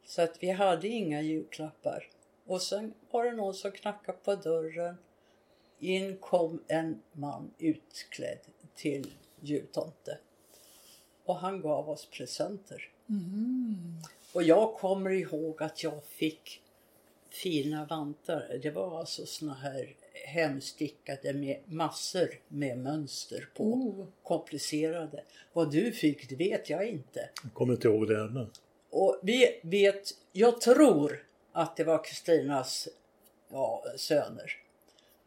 [0.05, 2.07] Så att vi hade inga julklappar.
[2.45, 4.97] Och sen var det någon som knackade på dörren.
[5.79, 8.39] In kom en man utklädd
[8.75, 10.17] till jultomte.
[11.25, 12.89] Och han gav oss presenter.
[13.09, 14.01] Mm.
[14.35, 16.61] Och jag kommer ihåg att jag fick
[17.29, 18.59] fina vantar.
[18.61, 23.63] Det var alltså såna här hemstickade med massor med mönster på.
[23.63, 24.07] Oh.
[24.23, 25.23] Komplicerade.
[25.53, 27.29] Vad du fick det vet jag inte.
[27.43, 28.47] Jag kommer inte ihåg det ännu.
[28.89, 32.87] Och vi vet, jag tror att det var Kristinas
[33.49, 34.51] ja, söner.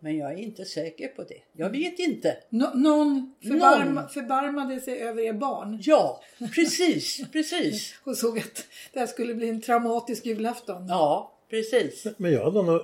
[0.00, 1.40] Men jag är inte säker på det.
[1.52, 2.36] Jag vet inte.
[2.50, 4.08] Nå- någon, förbarma, Någon.
[4.08, 6.20] förbarmade sig över er barn Ja,
[6.54, 7.94] precis, precis.
[8.04, 10.86] och såg att det här skulle bli en traumatisk julafton.
[10.88, 12.06] Ja, precis.
[12.16, 12.80] Men jag hade nog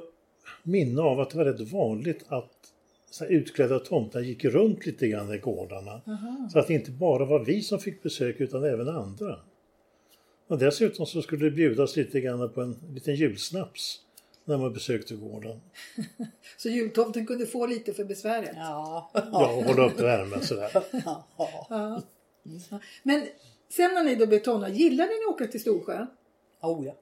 [0.63, 2.51] minne av att det var rätt vanligt att
[3.11, 6.01] så här utklädda tomtar gick runt lite grann i gårdarna.
[6.53, 9.39] Så att det inte bara var vi som fick besök utan även andra.
[10.47, 14.01] Och dessutom så skulle det bjudas lite grann på en liten julsnaps
[14.45, 15.61] när man besökte gården.
[16.57, 18.53] Så jultomten kunde få lite för besväret.
[18.55, 19.11] Ja.
[19.33, 20.71] Ja, och hålla upp värmen sådär.
[21.05, 21.27] ja.
[21.71, 22.03] Ja.
[23.03, 23.27] Men
[23.69, 26.07] sen när ni då blev tonåringar, gillade ni att åka till Storsjö?
[26.61, 26.95] Oh, ja.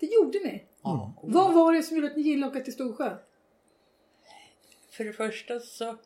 [0.00, 0.64] Det gjorde ni.
[0.82, 1.14] ja.
[1.22, 3.16] Vad var det som gjorde att ni gillade att åka till Storsjö?
[4.90, 5.96] För det första så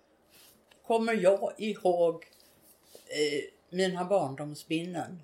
[0.87, 2.27] kommer jag ihåg
[3.07, 3.45] eh,
[3.77, 5.23] mina barndomsminnen.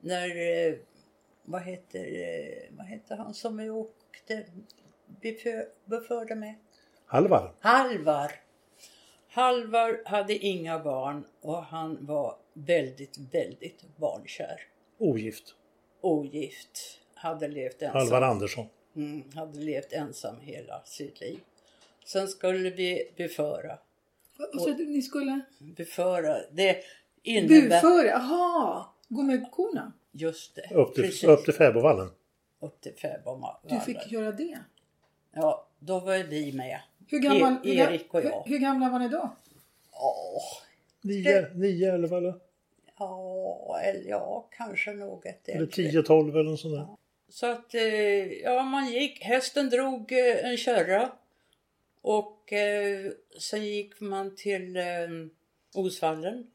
[0.00, 0.28] När,
[0.68, 0.74] eh,
[1.42, 3.70] vad heter, eh, vad heter han som vi
[5.22, 6.54] befö, beförde med?
[7.06, 7.54] Halvar.
[7.60, 8.32] Halvar.
[9.28, 14.60] Halvar hade inga barn och han var väldigt, väldigt barnkär.
[14.98, 15.54] Ogift.
[16.00, 17.00] Ogift.
[17.14, 18.00] Hade levt ensam.
[18.00, 18.66] Halvar Andersson.
[18.96, 21.38] Mm, hade levt ensam hela sitt liv.
[22.04, 23.78] Sen skulle vi beföra.
[24.54, 26.82] Och så ni skulle Beföra, det
[27.22, 27.82] innebär...
[27.82, 28.06] buföra?
[28.06, 28.86] Jaha!
[29.08, 29.92] Gå med korna?
[30.12, 30.74] Just det.
[30.74, 31.24] Upp till, precis.
[31.24, 32.10] upp till Fäbodvallen.
[32.60, 33.60] Upp till Fäbodvallen.
[33.62, 34.58] Du fick göra det?
[35.32, 36.80] Ja, då var vi med.
[37.08, 38.42] Hur, gammal, E- Erik och jag.
[38.44, 39.36] hur, hur gamla var ni då?
[39.92, 40.42] Åh,
[41.02, 42.34] Nio, nio elva eller?
[42.98, 46.86] ja, eller ja, kanske något Eller tio, tolv eller något sånt där.
[47.28, 47.82] Så att, eh,
[48.32, 51.12] ja man gick, hästen drog eh, en kärra
[52.00, 54.84] och eh, sen gick man till eh,
[55.74, 56.50] Osvallen.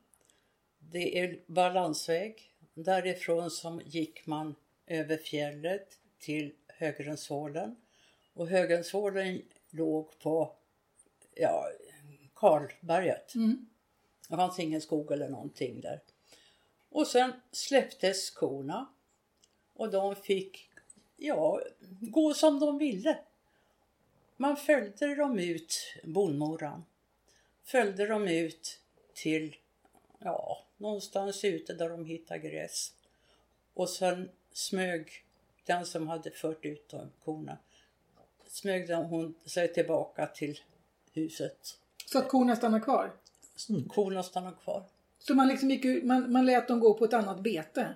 [0.79, 2.35] Det är balansväg.
[2.73, 4.55] Därifrån som gick man
[4.87, 7.75] över fjället till Högrensålen.
[8.33, 10.55] Och Högrensålen låg på
[11.35, 11.71] ja,
[12.33, 13.35] Karlberget.
[13.35, 13.69] Mm.
[14.29, 15.99] Det fanns ingen skog eller någonting där.
[16.89, 18.93] Och sen släpptes korna.
[19.73, 20.69] Och de fick,
[21.17, 21.61] ja,
[21.99, 23.19] gå som de ville.
[24.37, 26.85] Man följde dem ut, bondmoran.
[27.63, 28.79] Följde dem ut
[29.13, 29.55] till,
[30.19, 32.93] ja, någonstans ute där de hittade gräs.
[33.73, 35.23] Och sen smög
[35.65, 36.93] den som hade fört ut
[37.25, 37.57] korna,
[38.47, 40.59] smög den, hon sig tillbaka till
[41.13, 41.77] huset.
[42.05, 43.11] Så att korna stannade kvar?
[43.89, 44.83] Korna stannade kvar.
[45.19, 47.95] Så man, liksom gick man, man lät dem gå på ett annat bete?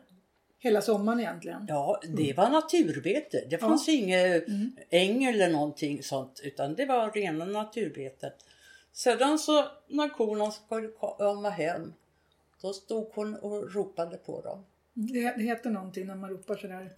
[0.60, 1.66] Hela sommaren egentligen?
[1.70, 3.46] Ja, det var naturbete.
[3.50, 4.44] Det fanns inget
[4.90, 8.32] äng eller någonting sånt utan det var rena naturbeten.
[8.92, 11.94] Sedan så när korna skulle komma hem
[12.62, 14.66] då stod hon och ropade på dem.
[14.98, 16.94] Det, det heter någonting när man ropar sådär.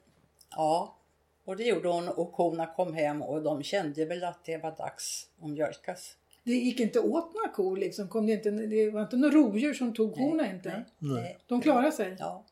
[0.50, 0.98] Ja,
[1.46, 4.72] och det gjorde hon och korna kom hem och de kände väl att det var
[4.72, 6.18] dags att mjölkas.
[6.44, 8.08] Det gick inte åt några kor liksom?
[8.08, 10.84] Kom det, inte, det var inte några rovdjur som tog korna inte?
[11.00, 11.38] Nej.
[11.48, 12.16] De klarade sig?
[12.20, 12.44] Ja.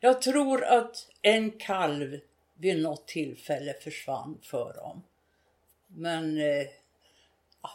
[0.00, 2.20] Jag tror att en kalv
[2.54, 5.02] vid något tillfälle försvann för dem.
[5.86, 6.66] Men eh,
[7.62, 7.70] ja,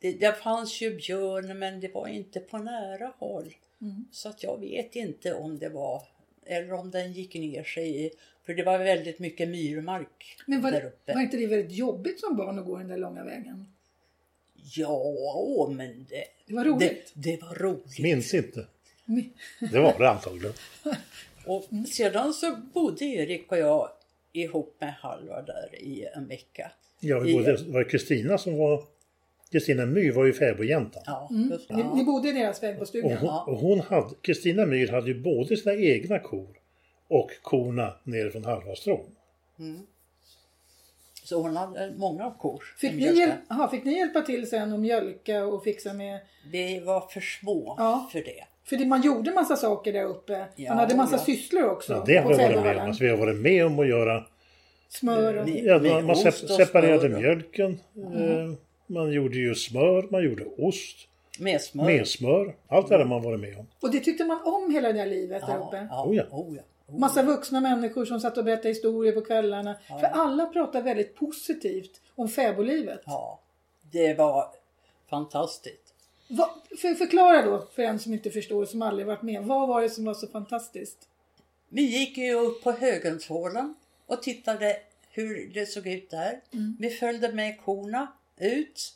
[0.00, 3.54] det, det fanns ju björn men det var inte på nära håll.
[4.10, 6.02] Så att jag vet inte om det var
[6.46, 8.10] eller om den gick ner sig i,
[8.46, 11.14] för det var väldigt mycket myrmark Men var, där uppe.
[11.14, 13.66] var inte det väldigt jobbigt som barn att gå den där långa vägen?
[14.76, 17.12] Ja, men det, Det var det, roligt.
[17.14, 17.98] det var roligt.
[17.98, 18.66] Minns inte.
[19.72, 20.52] Det var det antagligen.
[21.46, 23.88] Och sedan så bodde Erik och jag
[24.32, 26.72] ihop med Halvar där i en vecka.
[27.00, 28.84] Ja, det var Kristina som var
[29.52, 31.02] Kristina Myhr var ju fäbodjäntan.
[31.06, 31.48] Ja, Mm.
[31.48, 31.76] det.
[31.76, 32.04] Ni, ni Ja.
[32.04, 33.18] bodde i deras Och fäbodstuga?
[33.20, 36.48] hon, och hon hade, Kristina Myhr hade ju både sina egna kor
[37.08, 39.04] och korna nere från Halvarstrån.
[41.24, 42.62] Så hon hade många kor.
[42.78, 46.20] Fick ni, aha, fick ni hjälpa till sen och mjölka och fixa med...
[46.52, 48.08] Vi var för små Ja.
[48.12, 48.44] för det.
[48.64, 50.44] För det, man gjorde massa saker där uppe.
[50.56, 51.22] Ja, man hade massa ja.
[51.24, 51.92] sysslor också.
[51.92, 52.86] Ja, det har vi varit med om.
[52.86, 54.24] Alltså, vi har varit med om att göra
[54.88, 55.48] Smör och...
[55.48, 57.18] Ja, man, separerade smör.
[57.20, 57.70] mjölken.
[57.96, 58.52] Eh,
[58.92, 60.96] man gjorde ju smör, man gjorde ost,
[61.38, 61.84] Med smör.
[61.84, 62.54] med smör.
[62.68, 63.66] Allt det där har man varit med om.
[63.80, 65.88] Och det tyckte man om hela det här livet där ja, uppe.
[65.90, 66.22] ja, Oh ja.
[66.30, 66.62] oh ja.
[66.86, 69.76] Oh Massa vuxna människor som satt och berättade historier på kvällarna.
[70.00, 73.00] För alla pratar väldigt positivt om fäbodlivet.
[73.06, 73.40] Ja,
[73.92, 74.46] det var
[75.10, 75.94] fantastiskt.
[76.28, 76.50] Va,
[76.80, 79.42] för, förklara då för en som inte förstår, som aldrig varit med.
[79.42, 81.08] Vad var det som var så fantastiskt?
[81.68, 83.74] Vi gick ju upp på Högensålen
[84.06, 84.76] och tittade
[85.10, 86.40] hur det såg ut där.
[86.78, 88.94] Vi följde med korna ut.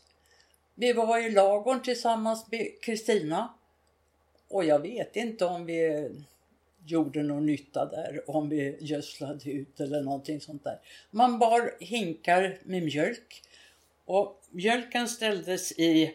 [0.75, 3.55] Vi var i lagorn tillsammans med Kristina.
[4.49, 6.11] Och jag vet inte om vi
[6.87, 10.81] gjorde någon nytta där, om vi gödslade ut eller någonting sånt där.
[11.11, 13.43] Man bar hinkar med mjölk
[14.05, 16.15] och mjölken ställdes i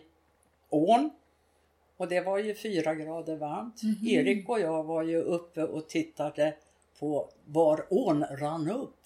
[0.69, 1.11] ån
[1.97, 3.81] och det var ju fyra grader varmt.
[4.07, 6.55] Erik och jag var ju uppe och tittade
[6.99, 8.99] på var ån rann upp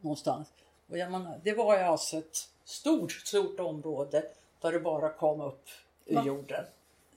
[0.00, 0.48] någonstans.
[0.92, 4.24] Och jag menar, det var ju alltså ett stort, stort område
[4.60, 5.64] där det bara kom upp
[6.06, 6.24] ur Va?
[6.26, 6.64] jorden.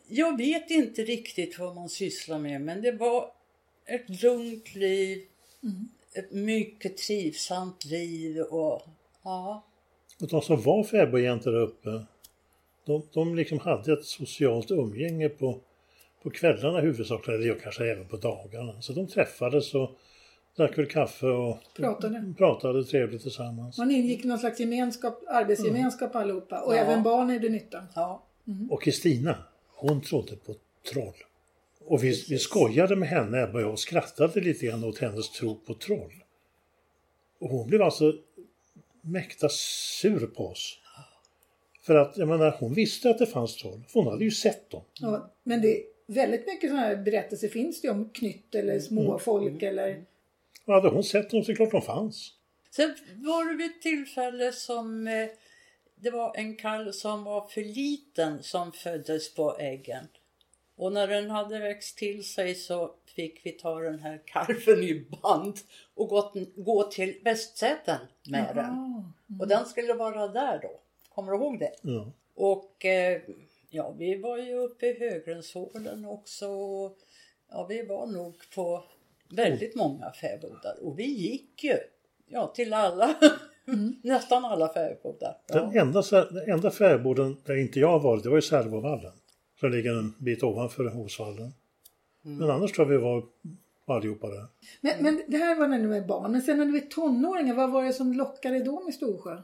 [0.07, 3.31] Jag vet inte riktigt vad man sysslar med men det var
[3.85, 5.25] ett lugnt liv,
[6.13, 8.81] ett mycket trivsamt liv och
[9.23, 9.63] ja,
[10.21, 12.05] Och de som var fäbodjäntor där uppe,
[12.85, 15.59] de, de liksom hade ett socialt umgänge på,
[16.23, 18.81] på kvällarna huvudsakligen, eller kanske även på dagarna.
[18.81, 19.91] Så de träffades och
[20.57, 22.33] drack väl kaffe och Pratade.
[22.37, 23.77] pratade trevligt tillsammans.
[23.77, 26.61] Man ingick någon slags gemenskap, arbetsgemenskap allihopa.
[26.61, 26.77] Och Ja.
[26.77, 27.83] även barn gjorde nytta.
[27.95, 28.23] ja,
[28.69, 29.37] Och Kristina,
[29.75, 30.55] hon trodde på
[30.93, 31.13] troll.
[31.85, 35.31] Och vi, vi skojade med henne, Ebba och jag, och skrattade lite grann åt hennes
[35.31, 36.13] tro på troll.
[37.39, 38.13] Och hon blev alltså
[39.01, 40.79] mäkta sur på oss.
[41.81, 44.69] För att, jag menar, hon visste att det fanns troll, för hon hade ju sett
[44.69, 44.81] dem.
[45.01, 49.63] Ja, men det är väldigt mycket sådana här berättelser finns det om knytt eller småfolk
[49.63, 50.03] eller...
[50.65, 52.34] Och hade hon sett dem så är det klart de fanns.
[52.71, 55.28] Sen var det vid ett tillfälle som eh,
[55.95, 60.08] det var en kalv som var för liten som föddes på äggen.
[60.78, 65.06] Och när den hade växt till sig så fick vi ta den här kalven i
[65.21, 65.60] band
[65.93, 67.99] och gått, gå till Västsäten
[68.30, 69.39] med den.
[69.39, 70.80] Och den skulle vara där då.
[71.15, 71.75] Kommer du ihåg det?
[71.82, 72.12] Ja.
[72.36, 73.21] Och eh,
[73.69, 76.47] ja, vi var ju uppe i Högrensålen också.
[76.47, 76.97] Och,
[77.49, 78.84] ja, vi var nog på
[79.35, 80.75] väldigt många fäbodar.
[80.81, 81.77] Och vi gick ju
[82.27, 83.15] ja, till alla,
[84.03, 85.37] nästan alla fäbodar.
[85.47, 85.55] Ja.
[85.55, 89.13] Den enda, den enda fäboden där inte jag varit, det var ju Särbovallen.
[89.59, 91.53] Som ligger en bit ovanför Hosvallen.
[92.21, 93.23] Men annars tror jag vi var
[93.85, 94.45] allihopa där.
[94.81, 96.31] Men, men det här var när ni var barn.
[96.31, 99.41] Men sen när ni var tonåringar, vad var det som lockade då med Storsjö?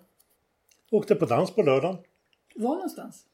[0.91, 1.97] Åkte på dans på lördagen.
[2.56, 3.25] Var någonstans?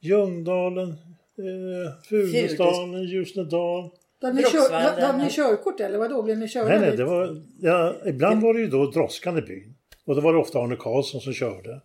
[0.00, 3.90] Ljungdalen, eh, Funäsdalen, Ljusnedal.
[4.22, 6.22] Då hade, ni kör, ni körkort eller vadå?
[6.22, 9.42] Blev ni körda Nej, nej, det var, ja, ibland var det ju då droskan i
[9.42, 9.74] byn.
[10.04, 11.80] Och då var det ofta Arne Karlsson som körde.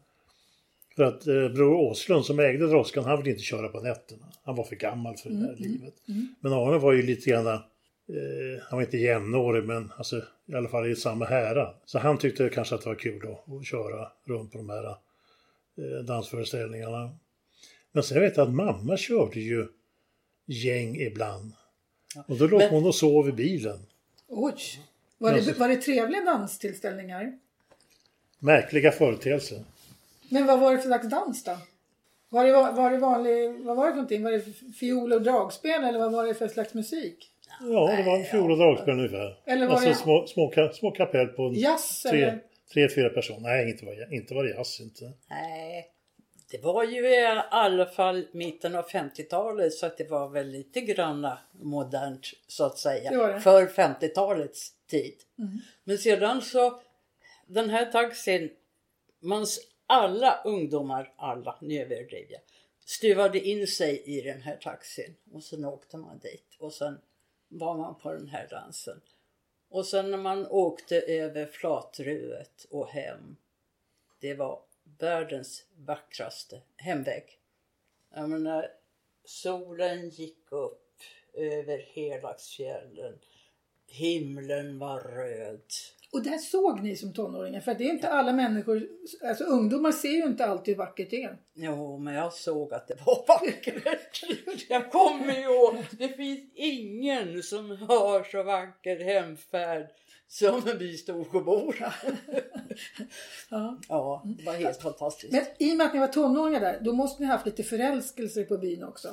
[0.96, 4.26] För att eh, bror Åslund som ägde droskan, han ville inte köra på nätterna.
[4.44, 5.94] Han var för gammal för det Mm, där livet.
[6.40, 7.58] Men Arne var ju lite grann, eh,
[8.70, 11.76] han var inte jämnårig men alltså, i alla fall i samma härad.
[11.86, 14.86] Så han tyckte kanske att det var kul då, att köra runt på de här
[14.88, 17.18] eh, dansföreställningarna.
[17.92, 19.68] Men sen vet jag att mamma körde ju
[20.46, 21.54] gäng ibland.
[22.28, 23.80] Och då låg Men- hon och sov i bilen.
[24.28, 24.56] Oj!
[25.18, 27.34] Var det, var det trevliga danstillställningar?
[28.40, 29.64] Märkliga företeelser.
[30.30, 31.58] Men vad var det för slags dans då?
[32.30, 34.24] Var det, va- var det vanlig, vad var det för någonting?
[34.24, 34.42] Var det
[34.80, 37.32] fiol och dragspel eller vad var det för slags musik?
[37.62, 39.40] Ja, det var fiol och dragspel ungefär.
[39.46, 42.40] Eller var alltså det- små, små, ka- små kapell på en Jazz tre, eller?
[42.74, 43.40] tre, fyra personer.
[43.40, 45.12] Nej, inte var, inte var det jazz inte.
[45.30, 45.86] Nej,
[46.52, 50.82] det var ju i alla fall mitten av 50-talet så att det var väl lite
[50.82, 53.12] granna modernt så att säga.
[53.12, 53.42] Det var det.
[53.42, 55.16] För 50-talets tid.
[55.84, 56.82] Men sedan så,
[57.46, 58.50] den här taxin,
[59.20, 62.42] mans alla ungdomar, alla, nu överdriver jag,
[62.86, 67.00] stuvade in sig i den här taxin och sen åkte man dit och sen
[67.48, 69.02] var man på den här dansen.
[69.70, 73.36] Och sen när man åkte över Flatruet och hem
[74.20, 74.62] det var
[75.00, 77.24] världens vackraste hemväg.
[78.14, 78.68] Jag menar,
[79.26, 81.02] solen gick upp
[81.34, 83.20] över Helagsfjällen.
[83.88, 85.62] Himlen var röd.
[86.12, 87.62] Och det här såg ni som tonåringar?
[87.62, 88.88] För det är inte alla människor,
[89.24, 91.38] alltså ungdomar ser ju inte alltid hur vackert det är.
[91.54, 94.24] Jo, men jag såg att det var vackert.
[94.70, 99.88] Jag kommer ju ihåg, det finns ingen som har så vacker hemfärd
[100.28, 101.76] som vi Storsjöbor.
[103.50, 103.80] Ja.
[103.88, 105.34] Ja, det var helt fantastiskt.
[105.34, 107.64] Men i och med att ni var tonåringar där, då måste ni ha haft lite
[107.64, 109.10] förälskelser på byn också.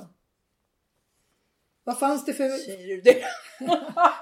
[1.84, 2.48] Vad fanns det för...
[2.48, 3.16] Säger du det?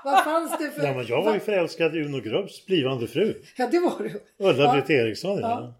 [0.04, 0.82] Vad fanns det för...
[0.82, 3.34] Ja, men jag var ju förälskad i Uno Grubbs blivande fru.
[3.56, 4.22] Ja, det var du.
[4.46, 5.40] Ulla-Britt Eriksson, ja.
[5.40, 5.74] Ja.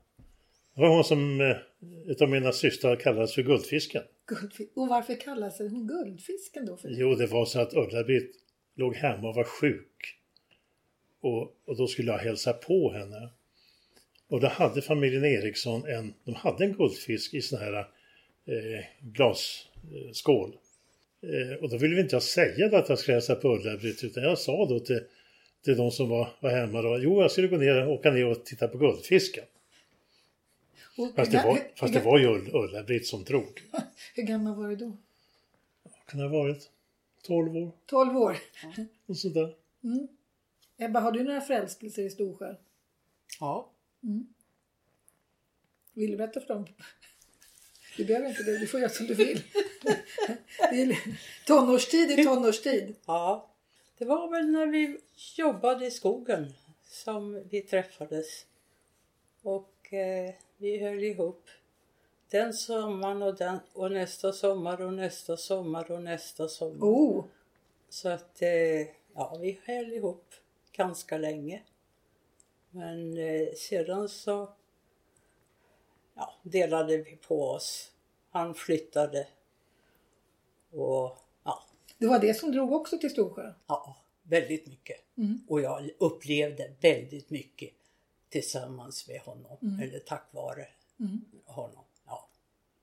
[0.75, 1.57] Det var hon som eh,
[2.07, 4.03] utav mina systrar kallades för Guldfisken.
[4.27, 4.71] Guldfisk.
[4.75, 6.77] Och varför kallas hon Guldfisken då?
[6.77, 6.95] För det?
[6.95, 8.37] Jo, det var så att Ulla-Britt
[8.77, 10.22] låg hemma och var sjuk.
[11.23, 13.29] Och, och då skulle jag hälsa på henne.
[14.29, 20.57] Och då hade familjen Eriksson en, de hade en guldfisk i sån här eh, glasskål.
[21.23, 24.23] Eh, och då ville vi inte jag säga att jag skulle hälsa på Ulla-Britt utan
[24.23, 25.01] jag sa då till,
[25.65, 28.27] till de som var, var hemma då, jo jag skulle gå ner och åka ner
[28.27, 29.45] och titta på guldfisken.
[30.99, 33.63] Och Fast det var, fast det var ju Ull- Ulla-Britt som drog.
[34.15, 34.97] hur gammal var du då?
[36.07, 36.71] Kan det ha varit
[37.27, 38.37] 12 år 12 år.
[39.07, 39.55] och sådär.
[40.85, 42.55] Ebba, har du några förälskelser i Storsjö?
[43.41, 43.71] Ja.
[45.93, 46.67] Vill du berätta för dem?
[47.97, 49.43] Du behöver inte det, du får göra som du vill.
[50.71, 50.99] Det är
[51.47, 52.95] tonårstid är tonårstid.
[53.07, 53.49] ja.
[53.99, 54.99] Det var väl när vi
[55.37, 56.53] jobbade i skogen
[56.85, 58.47] som vi träffades.
[59.43, 61.49] Och eh, vi höll ihop.
[62.31, 66.87] Den sommaren och, den, och nästa sommar och nästa sommar och nästa sommar.
[66.87, 67.25] Oh,
[67.89, 68.49] Så att eh,
[69.15, 70.35] ja, vi höll ihop
[70.73, 71.63] ganska länge.
[72.71, 74.53] Men eh, sedan så
[76.15, 77.93] ja, delade vi på oss.
[78.31, 79.27] Han flyttade.
[80.71, 81.65] Och ja,
[81.99, 83.53] det var det som drog också till Storsjö.
[83.67, 84.97] ja väldigt mycket.
[85.49, 87.71] Och jag upplevde väldigt mycket
[88.29, 89.81] tillsammans med honom.
[89.83, 90.67] Eller tack vare
[91.45, 91.85] honom.
[92.07, 92.29] Ja.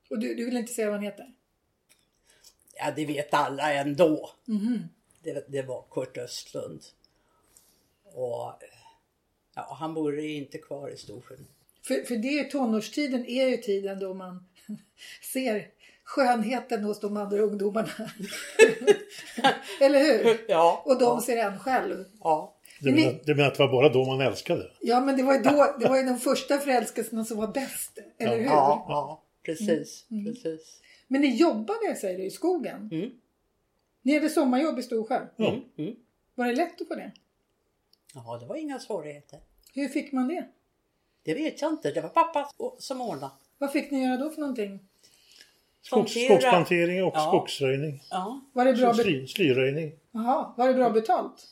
[0.09, 1.33] Och du, du vill inte säga vad han heter?
[2.79, 4.29] ja, det vet alla ändå.
[5.23, 6.83] Det, det var Kurt Östlund.
[8.13, 8.53] Och
[9.55, 11.45] ja, han bor inte kvar i Storsjö nu.
[11.87, 14.45] För, för det är tonårstiden är ju tiden då man
[15.33, 15.67] ser
[16.03, 17.89] skönheten hos de andra ungdomarna.
[19.81, 20.45] Eller hur?
[20.47, 20.83] Ja.
[20.85, 22.05] Och de ja, ser en själv.
[22.19, 22.55] ja.
[22.81, 24.71] Du menar, du menar att det var bara då man älskade?
[24.81, 27.99] Ja, men det var ju då, det var ju de första förälskelserna som var bäst.
[28.17, 28.45] Eller hur?
[28.45, 30.05] Ja, ja, precis.
[30.25, 30.81] precis.
[31.07, 32.89] Men ni jobbade, säger du, i skogen?
[32.91, 33.09] Mm.
[34.01, 35.27] Ni hade sommarjobb i Storsjö?
[35.37, 35.95] Mm, mm.
[36.35, 37.11] Var det lätt att få det?
[38.13, 39.39] Ja, det var inga svårigheter.
[39.73, 40.47] Hur fick man det?
[41.23, 41.91] Det vet jag inte.
[41.91, 43.31] Det var pappa som ordnade.
[43.57, 44.79] Vad fick ni göra då för någonting?
[45.81, 47.27] Skogs, skogsplantering och Ja.
[47.27, 48.03] skogsröjning.
[48.11, 49.99] Ja, Var det bra, Sly, slyröjning.
[50.11, 51.45] Jaha, var det bra betalt?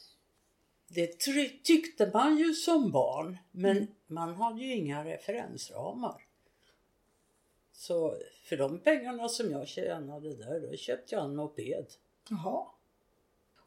[0.89, 1.19] det
[1.63, 3.37] tyckte man ju som barn.
[3.51, 6.23] Men man hade ju inga referensramar.
[7.73, 11.85] Så för de pengarna som jag tjänade där, då köpte jag en moped.
[12.29, 12.65] Jaha.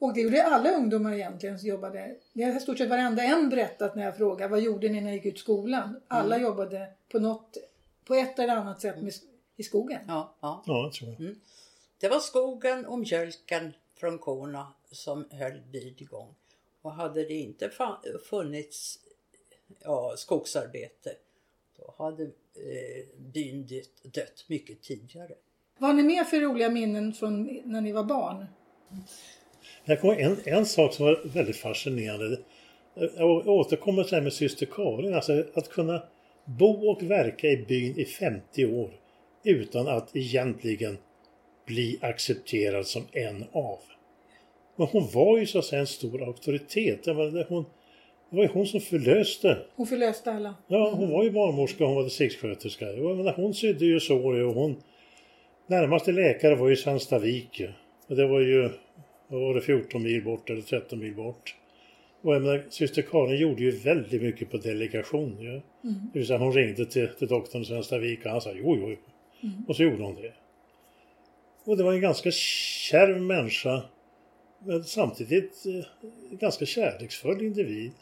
[0.01, 2.17] Och det gjorde alla ungdomar egentligen som jobbade.
[2.33, 5.17] Det har stort sett varenda en berättat när jag frågar vad gjorde ni när ni
[5.17, 6.01] gick ut skolan?
[6.09, 7.57] Alla jobbade på något,
[8.05, 9.13] på ett eller annat sätt med,
[9.57, 10.01] i skogen.
[10.09, 10.63] Ja, ja.
[10.67, 11.37] Ja, det tror jag.
[11.99, 16.35] Det var skogen och mjölken från korna som höll byn igång.
[16.83, 17.71] Och hade det inte
[18.31, 18.99] funnits
[19.85, 21.11] ja, skogsarbete
[21.77, 25.35] då hade eh, byn dött, dött mycket tidigare.
[25.79, 28.47] Vad har ni mer för roliga minnen från när ni var barn?
[29.85, 32.39] Jag kommer en, en sak som var väldigt fascinerande.
[33.17, 35.15] Jag återkommer till det här med syster Karin.
[35.15, 36.03] Alltså att kunna
[36.45, 38.91] bo och verka i byn i 50 år
[39.45, 40.99] utan att egentligen
[41.67, 43.79] bli accepterad som en av.
[44.77, 47.07] Men hon var ju så att säga en stor auktoritet.
[47.07, 47.65] Menar, hon,
[48.31, 49.59] det var ju hon som förlöste.
[49.77, 50.55] Hon förlöste alla.
[50.69, 52.87] Ja, hon var ju barnmorska hon var distriktssköterska.
[53.37, 54.83] Hon sydde ju sår och hon...
[55.67, 57.63] Närmaste läkare var ju Svenstavik.
[58.09, 58.71] Och det var ju
[59.39, 61.57] var det 14 mil bort eller 13 mil bort.
[62.23, 65.37] Och jag menar, syster Karin gjorde ju väldigt mycket på delegation.
[65.41, 65.61] Ja.
[66.13, 68.97] Det vill säga hon ringde till, till doktorn i Svenstavik och han sa jo, jo.
[69.69, 70.33] Och så gjorde hon det.
[71.65, 73.83] Och det var en ganska kärv människa.
[74.65, 77.93] Men samtidigt eh, ganska kärleksfull individ.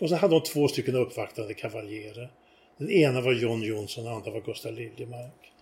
[0.00, 2.30] Och så hade hon två stycken uppvaktande kavaljerer.
[2.76, 5.52] Den ena var John Jonsson och den andra var Gustav Liljemark.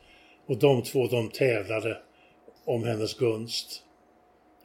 [0.46, 1.98] Och de två de tävlade
[2.64, 3.82] om hennes gunst.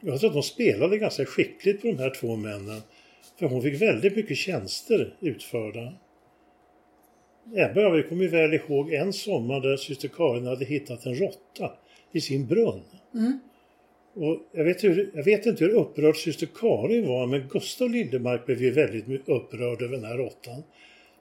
[0.04, 2.80] Jag tror att de spelade ganska skickligt på de här två männen.
[3.38, 5.92] För hon fick väldigt mycket tjänster utförda.
[7.54, 11.72] Ebba och jag kommer väl ihåg en sommar där syster Karin hade hittat en råtta
[12.12, 12.82] i sin brunn.
[14.14, 18.46] Och jag, vet hur, jag vet inte hur upprörd syster Karin var men Gustav Liljemark
[18.46, 20.62] blev ju väldigt upprörd över den här råttan.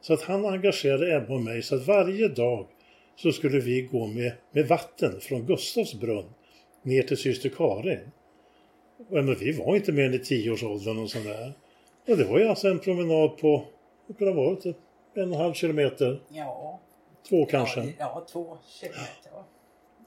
[0.01, 2.67] Så att han engagerade Ebba och mig så att varje dag
[3.15, 6.25] så skulle vi gå med, med vatten från Gustavs brunn
[6.83, 7.99] ner till syster Karin.
[9.09, 11.53] Men vi var inte mer än i tioårsåldern och sådär.
[12.07, 13.65] Och det var ju alltså en promenad på,
[14.07, 14.73] vad kan det ha varit, en
[15.13, 16.79] och en halv kilometer, Ja,
[17.29, 17.79] två kanske.
[17.79, 19.31] ja, ja två kilometer.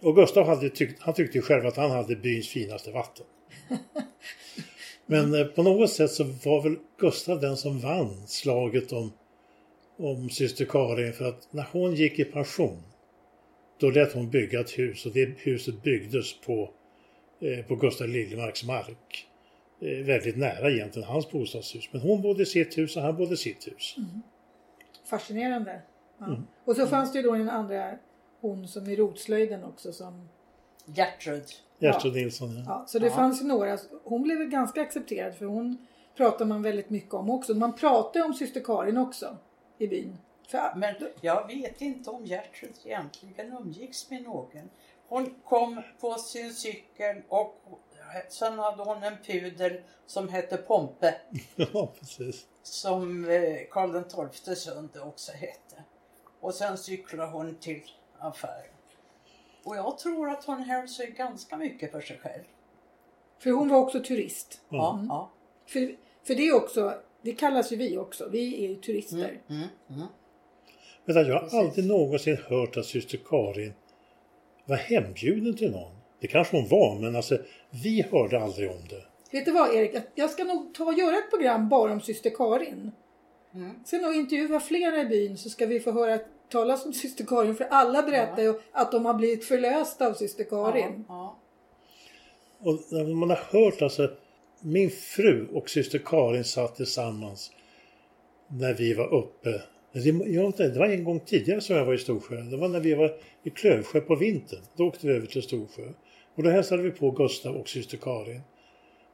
[0.02, 3.26] Och Gustav hade tyckt, han tyckte ju själv att han hade byns finaste vatten.
[5.06, 9.12] Men eh, på något sätt så var väl Gustav den som vann slaget om,
[9.98, 12.82] om syster Karin för att när hon gick i pension
[13.80, 16.70] då lät hon bygga ett hus och det huset byggdes på,
[17.68, 19.28] på Gustav Liljemarks mark.
[19.80, 21.88] Eh, väldigt nära egentligen hans bostadshus.
[21.92, 23.96] Men hon bodde i sitt hus och han bodde i sitt hus.
[25.04, 25.82] Fascinerande.
[26.18, 26.26] Ja.
[26.26, 26.42] Mm.
[26.64, 27.98] Och så fanns det ju då den andra,
[28.40, 30.28] hon som i rotslöjden också som...
[30.86, 31.44] Gertrud.
[31.78, 32.54] Gertrud Nilsson.
[32.56, 32.62] Ja.
[32.66, 33.12] Ja, så det Ja.
[33.12, 33.78] fanns ju några.
[34.04, 35.86] Hon blev väl ganska accepterad för hon
[36.16, 37.54] pratar man väldigt mycket om också.
[37.54, 39.36] Man pratar om syster Karin också
[39.78, 40.18] i byn.
[40.48, 44.70] För, Men jag vet inte om Gertrud egentligen umgicks med någon.
[45.08, 47.54] Hon kom på sin cykel och
[48.28, 51.14] sen hade hon en pudel som hette Pompe.
[51.56, 52.46] ja, precis.
[52.62, 55.84] Som eh, Karl XII Sunde också hette.
[56.40, 57.82] Och sen cyklade hon till
[58.18, 58.74] affären.
[59.64, 62.44] Och jag tror att hon höll sig ganska mycket för sig själv.
[63.38, 64.60] för hon var också turist.
[64.68, 65.30] Ja, ja.
[65.66, 65.96] För,
[66.26, 68.28] för det är också, det kallas ju vi också.
[68.28, 69.40] Vi är ju turister.
[69.48, 70.06] Mm, mm.
[71.04, 71.58] Men jag har Precis.
[71.58, 73.74] aldrig någonsin hört att syster Karin
[74.66, 75.92] var hembjuden till någon.
[76.20, 77.38] Det kanske hon var, men alltså
[77.70, 79.04] vi hörde aldrig om det.
[79.32, 79.96] Vet du vad Erik?
[80.14, 82.92] Jag ska nog ta och göra ett program bara om syster Karin.
[83.54, 83.74] Mm.
[83.84, 87.54] Sen nog intervjua flera i byn så ska vi få höra talas om syster Karin.
[87.54, 91.04] För alla berättar ju att de har blivit förlösta av syster Karin.
[91.08, 91.38] Ja,
[92.58, 94.10] Och när man har hört alltså,
[94.60, 97.50] min fru och syster Karin satt tillsammans
[98.48, 99.62] när vi var uppe.
[99.94, 102.36] Det, jag, det var en gång tidigare som jag var i Storsjö.
[102.36, 104.60] Det var när vi var i Klövsjö på vintern.
[104.76, 105.88] Då åkte vi över till Storsjö.
[106.34, 108.40] Och då hälsade vi på Gustav och syster Karin.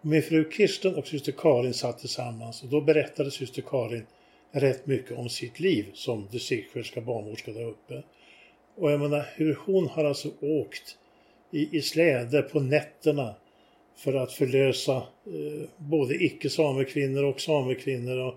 [0.02, 4.06] Min fru Kirsten och syster Karin satt tillsammans och då berättade syster Karin
[4.52, 8.02] rätt mycket om sitt liv som distriktssköterska barnmorska där uppe.
[8.76, 10.96] Och jag menar hur hon har alltså åkt
[11.50, 13.34] i, i släde på nätterna
[13.96, 18.18] för att förlösa eh, både icke-samekvinnor och samekvinnor.
[18.18, 18.34] Och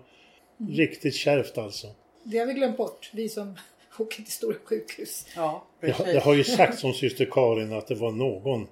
[0.58, 1.86] Riktigt kärvt alltså.
[2.24, 3.10] Det har vi glömt bort.
[3.12, 3.56] Vi som
[3.98, 5.26] åker till stora sjukhus.
[5.36, 6.06] ja Det, precis.
[6.06, 8.66] har- det har ju sagts om syster Karin att det var någon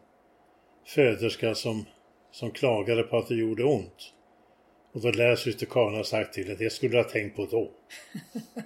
[0.87, 1.85] föderska som,
[2.33, 4.13] som klagade på att det gjorde ont.
[4.93, 7.47] Och då lär syster Karin ha sagt till henne, det skulle du ha tänkt på
[7.47, 7.71] då.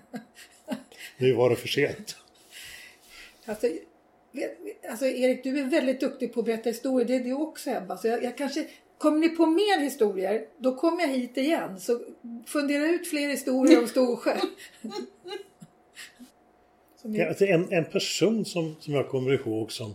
[1.18, 2.16] nu var det för sent.
[3.44, 3.66] Alltså,
[4.90, 7.08] alltså Erik, du är väldigt duktig på att berätta historier.
[7.08, 7.96] Det är du också Ebba.
[7.96, 8.66] Så jag, jag kanske,
[8.98, 11.80] kommer ni på mer historier, då kommer jag hit igen.
[11.80, 12.00] Så
[12.46, 14.36] fundera ut fler historier om Storsjö.
[17.02, 19.94] Ni, Ja, alltså en, en person som, som jag kommer ihåg som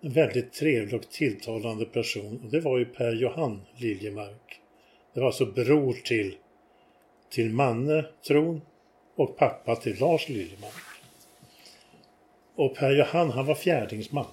[0.00, 4.60] en väldigt trevlig och tilltalande person och det var ju Per Johan Liljemark.
[5.14, 6.36] Det var alltså bror till,
[7.30, 8.60] till Manne Tron
[9.16, 10.72] och pappa till Lars Liljemark.
[12.54, 14.26] Och Per Johan han var fjärdingsman.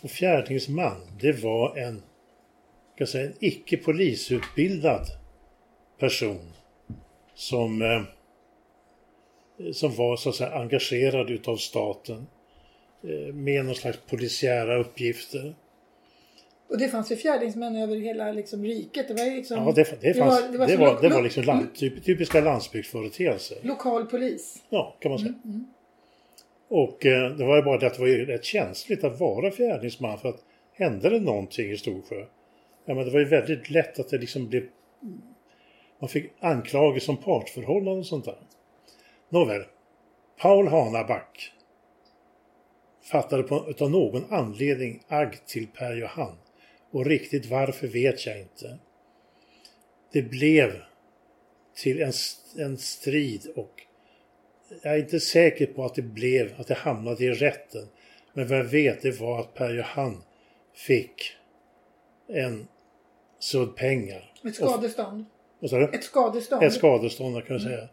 [0.00, 2.02] Och fjärdingsman det var en,
[3.02, 5.06] jag säga, en icke polisutbildad
[5.98, 6.52] person
[7.34, 8.02] som eh,
[9.72, 12.26] som var så att säga engagerad utav staten
[13.02, 15.54] eh, med någon slags polisiära uppgifter.
[16.70, 19.08] och det fanns ju fjärdingsmän över hela liksom, riket.
[19.08, 21.22] Det var ju liksom Ja, det, det, fanns, det, var, det, var, det var lo-
[21.24, 23.58] liksom land, typ, typiska landsbygdsföreteelser.
[23.62, 24.62] Lokal polis.
[24.70, 25.34] Ja, kan man säga.
[25.44, 25.64] Mm,
[26.68, 29.50] Och eh, det var ju bara det att det var ju rätt känsligt att vara
[29.50, 32.24] fjärdingsman för att hände det någonting i Storsjö,
[32.86, 34.68] ja men det var ju väldigt lätt att det liksom blev
[35.98, 38.38] man fick anklagelser om partsförhållanden och sånt där.
[39.28, 39.64] Nåväl,
[40.38, 41.52] Paul Hanaback
[43.02, 46.36] fattade på, utav någon anledning agg till Per Johan.
[46.90, 48.78] Och riktigt varför vet jag inte.
[50.12, 50.82] Det blev
[51.74, 52.12] till en,
[52.58, 53.82] en strid och
[54.82, 57.88] jag är inte säker på att det blev, att det hamnade i rätten.
[58.32, 60.22] Men vad jag vet det var att Per Johan
[60.74, 61.36] fick
[62.28, 62.68] en
[63.46, 64.32] sudd pengar.
[64.44, 65.24] Ett skadestånd.
[65.70, 65.84] Sa du?
[65.84, 66.62] Ett skadestånd.
[66.62, 67.88] Ett skadestånd kan jag säga.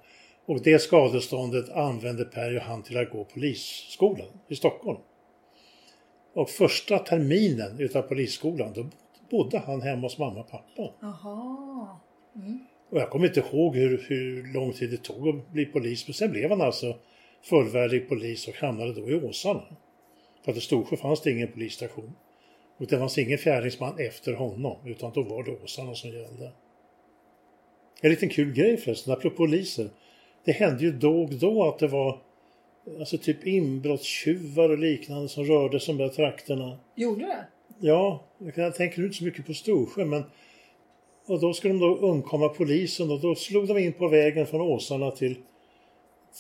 [0.46, 5.00] Och det skadeståndet använde Per Johan till att gå polisskolan i Stockholm.
[6.34, 8.86] Och första terminen utav polisskolan då
[9.30, 10.94] bodde han hemma hos mamma och pappa.
[11.02, 11.88] Jaha.
[12.90, 16.14] Och jag kommer inte ihåg hur, hur lång tid det tog att bli polis men
[16.14, 16.96] sen blev han alltså
[17.44, 19.64] fullvärdig polis och hamnade då i Åsarna.
[20.46, 22.14] För att i Storsjö fanns det ingen polisstation.
[22.84, 26.52] Och det fanns ingen fjärdingsman efter honom utan då var det Åsarna som gällde.
[28.02, 29.90] En liten kul grej förresten, apropå poliser.
[30.46, 32.22] Det hände ju då och då att det var
[33.00, 36.80] alltså typ inbrottstjuvar och liknande som rörde sig de där trakterna.
[36.96, 37.46] Gjorde det?
[37.80, 38.24] Ja,
[38.56, 40.24] jag tänker inte så mycket på Storsjö men
[41.26, 44.62] och då skulle de då undkomma polisen och då slog de in på vägen från
[44.62, 45.36] Åsarna till,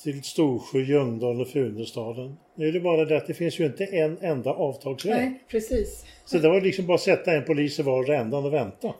[0.04, 2.38] till Storsjö, Ljungdal och Funäsdalen.
[2.56, 5.16] Nu är det bara det att det finns ju inte en enda avtagsväg.
[5.16, 6.06] Nej, precis.
[6.26, 8.94] Så det var liksom bara att sätta en polis i var ändan och vänta.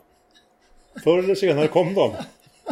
[1.04, 2.12] Förr eller senare kom de.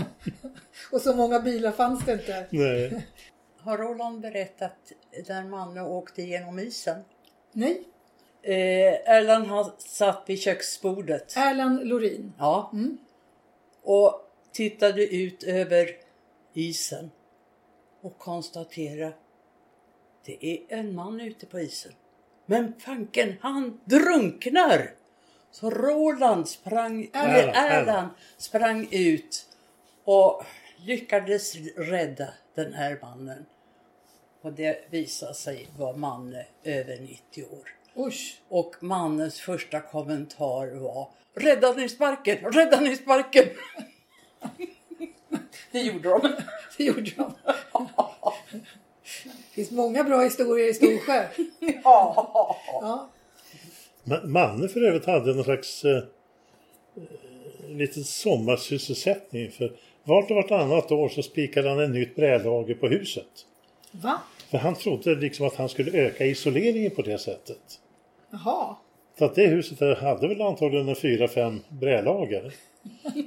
[0.93, 2.47] Och så många bilar fanns det inte.
[2.51, 3.07] Nej.
[3.59, 4.93] Har Roland berättat
[5.27, 6.97] där Manne åkte genom isen?
[7.53, 7.83] Nej,
[8.45, 11.37] Eh, Erland han satt vid köksbordet.
[11.37, 12.33] Erland Lorin.
[12.39, 12.71] Ja.
[12.73, 12.99] Mm.
[13.83, 14.21] Och
[14.53, 15.89] tittade ut över
[16.55, 17.11] isen.
[18.03, 19.13] Och konstaterade.
[20.25, 21.93] Det är en man ute på isen.
[22.47, 24.95] Men fanken, han drunknar!
[25.51, 27.57] Så Roland sprang, eller Erland.
[27.57, 29.47] Erland sprang ut
[30.05, 30.45] och
[30.77, 33.47] lyckades rädda den här mannen.
[34.41, 37.69] Och det visade sig vara Manne över 90 år.
[38.07, 38.41] Usch.
[38.49, 43.49] Och mannens första kommentar var Rädda ni sparken, rädda ni sparken!
[45.73, 46.21] det gjorde de.
[46.77, 47.35] Det gjorde de.
[49.25, 51.25] Det finns många bra historier i Storsjö.
[51.85, 52.61] Ja.
[52.81, 53.09] Ja.
[54.05, 56.03] Ma- Manne för övrigt hade någon slags eh, eh,
[57.69, 59.51] liten sommarsysselsättning.
[59.51, 59.73] För
[60.05, 63.47] vart och vartannat år så spikade han en nytt brädlager på huset.
[63.91, 64.21] Va?
[64.51, 67.81] För han trodde liksom att han skulle öka isoleringen på det sättet.
[68.31, 68.77] Jaha.
[69.19, 72.53] Så att det huset där hade väl antagligen en fyra, fem brädlager.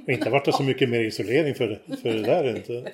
[0.06, 2.92] Och inte vart det så mycket mer isolering för, för det där inte.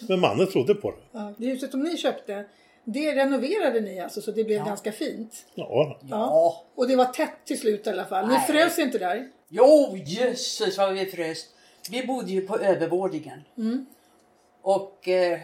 [0.00, 0.96] Men mannen trodde på det.
[1.12, 2.44] Ja, det huset som ni köpte,
[2.84, 5.46] det renoverade ni alltså så det blev ganska fint.
[5.54, 6.64] Ja, ja.
[6.74, 8.28] Och det var tätt till slut i alla fall.
[8.28, 8.46] Ni Nej.
[8.46, 9.28] frös inte där?
[9.48, 11.46] Jo, jösses vad vi frös.
[11.90, 13.40] Vi bodde ju på övervåningen.
[14.62, 15.40] Och eh,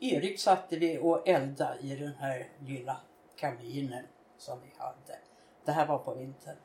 [0.00, 2.96] Erik satte vi och eldade i den här lilla
[3.36, 4.04] kaminen
[4.38, 5.18] som vi hade.
[5.64, 6.56] Det här var på vintern.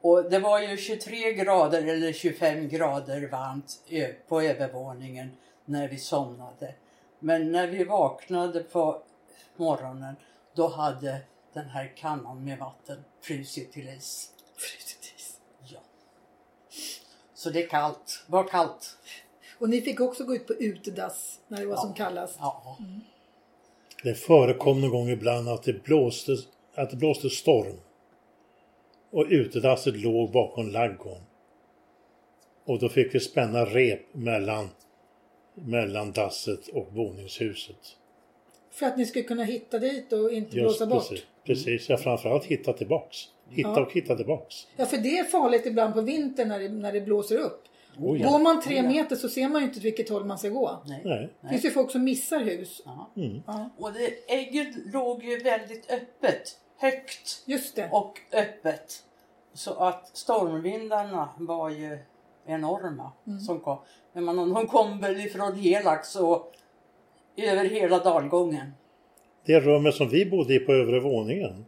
[0.00, 3.80] Och det var ju 23 grader eller 25 grader varmt
[4.28, 5.30] på övervåningen
[5.66, 6.74] när vi somnade.
[7.18, 9.02] Men när vi vaknade på
[9.56, 10.16] morgonen
[10.54, 11.20] då hade
[11.52, 14.30] den här kannan med vatten frusit till is.
[14.56, 15.40] Frusit is.
[15.72, 15.80] Ja.
[17.34, 18.24] Så det är kallt.
[18.26, 18.98] Var kallt.
[19.58, 22.36] Och ni fick också gå ut på utedass när det var som kallast.
[22.40, 22.78] Ja.
[24.02, 26.36] det förekom någon gång ibland att det blåste,
[26.74, 27.80] att det blåste storm.
[29.10, 31.22] Och utedasset låg bakom ladugården.
[32.64, 34.68] Och då fick vi spänna rep mellan,
[35.64, 37.96] mellan dasset och boningshuset.
[38.70, 41.08] För att ni skulle kunna hitta dit och inte Just blåsa bort.
[41.08, 41.24] precis.
[41.44, 43.16] Precis, ja framförallt hitta tillbaks.
[43.50, 43.80] Hitta Ja.
[43.86, 44.66] och hitta tillbaks.
[44.76, 47.62] Ja, för det är farligt ibland på vintern när det, när det blåser upp.
[47.98, 48.30] Oh, ja.
[48.30, 50.82] Går man tre Oh, meter så ser man ju inte vilket håll man ska gå.
[50.86, 51.00] Nej.
[51.04, 51.28] Nej.
[51.40, 52.82] Det finns ju folk som missar hus.
[53.16, 53.42] Mm.
[53.46, 56.58] Ja, Och det, ägget låg ju väldigt öppet.
[56.78, 57.88] Högt just det.
[57.92, 59.02] och öppet.
[59.54, 61.98] Så att stormvindarna var ju
[62.46, 63.12] enorma
[63.46, 63.78] som kom.
[64.12, 66.52] Men man, de kom väl ifrån Helax och
[67.36, 68.72] över hela dalgången.
[69.44, 71.64] Det rummet som vi bodde i på övre våningen.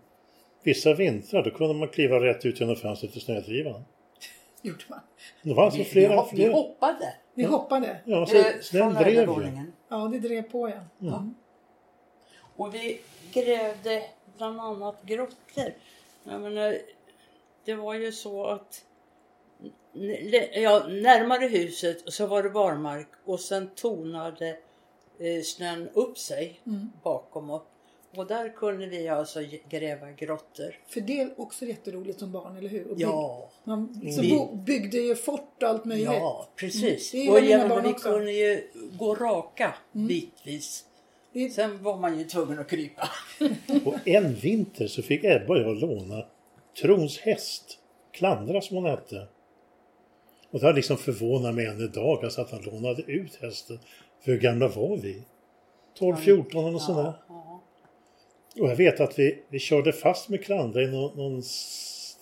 [0.63, 3.85] Vissa vintrar då kunde man kliva rätt ut genom fönstret till snödrivan.
[4.63, 5.01] Gjorde man.
[5.43, 6.23] Det var alltså Vi, flera...
[6.23, 8.01] vi, vi flera hoppade Vi hoppade.
[8.05, 9.63] ja, så eh, snön från drev ju.
[9.89, 10.81] Ja, det drev på ja.
[10.99, 11.29] Ja.
[12.57, 13.01] Och vi
[13.33, 14.03] grävde
[14.37, 15.73] bland annat grottor.
[16.25, 16.79] Jag menar,
[17.65, 18.85] det var ju så att
[20.55, 24.49] ja, närmare huset så var det barmark och sen tonade
[25.19, 26.61] eh, snön upp sig
[27.03, 27.63] bakom oss.
[28.17, 30.75] Och där kunde vi alltså gräva grottor.
[30.89, 32.91] För det är också jätteroligt som barn, eller hur?
[32.91, 36.07] Och Ja, Man så Vi- byggde ju fort och allt möjligt.
[36.07, 37.15] ja precis.
[37.15, 38.09] Mm, och barn vi också.
[38.09, 38.19] Mm.
[38.19, 38.69] kunde ju
[38.99, 40.85] gå raka bitvis.
[41.33, 43.09] Det, Sen var man ju tvungen att krypa.
[43.85, 46.25] Och en vinter så fick Ebba och jag låna
[46.83, 47.79] Trons häst.
[48.13, 49.27] Klandra som hon hette.
[50.51, 53.79] Och det har liksom förvånat mig än idag alltså att han lånade ut hästen.
[54.25, 55.23] För hur gamla var vi?
[55.99, 57.13] 12, 14 eller sådär.
[57.29, 57.63] Ja.
[58.61, 61.43] Och jag vet att vi, vi körde fast med Klandra i någon, någon,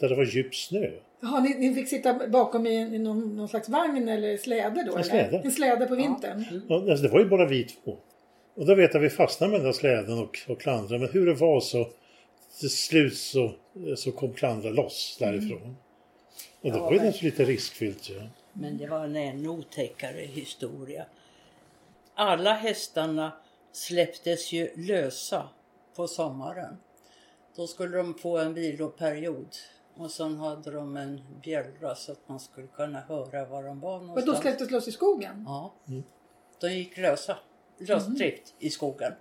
[0.00, 0.90] där det var djup snö.
[1.20, 4.92] Jaha, ni, ni fick sitta bakom i, i någon, någon slags vagn eller släde då?
[4.92, 5.02] eller?
[5.02, 5.42] släde.
[5.44, 6.44] En släde på vintern?
[6.68, 7.96] Ja, alltså det var ju bara vi två.
[8.54, 10.98] Och då vet jag att vi fastnade med den där släden och, och Klandra.
[10.98, 11.86] Men hur det var så
[12.60, 13.50] till slut så,
[13.96, 15.76] så kom Klandra loss därifrån.
[16.66, 18.22] Och det Ja, var ju men- naturligtvis lite riskfyllt ju.
[18.52, 21.06] Men det var en ännu otäckare historia.
[22.14, 23.32] Alla hästarna
[23.72, 25.48] släpptes ju lösa
[25.96, 26.76] på sommaren.
[27.56, 29.56] Då skulle de få en viloperiod.
[29.96, 33.94] Och sen hade de en bjällra så att man skulle kunna höra var de var
[33.94, 34.40] Och då någonstans.
[34.40, 35.44] släpptes loss i skogen?
[35.46, 35.74] Ja.
[36.60, 37.36] De gick lösa.
[37.78, 39.12] Lösdrift i skogen.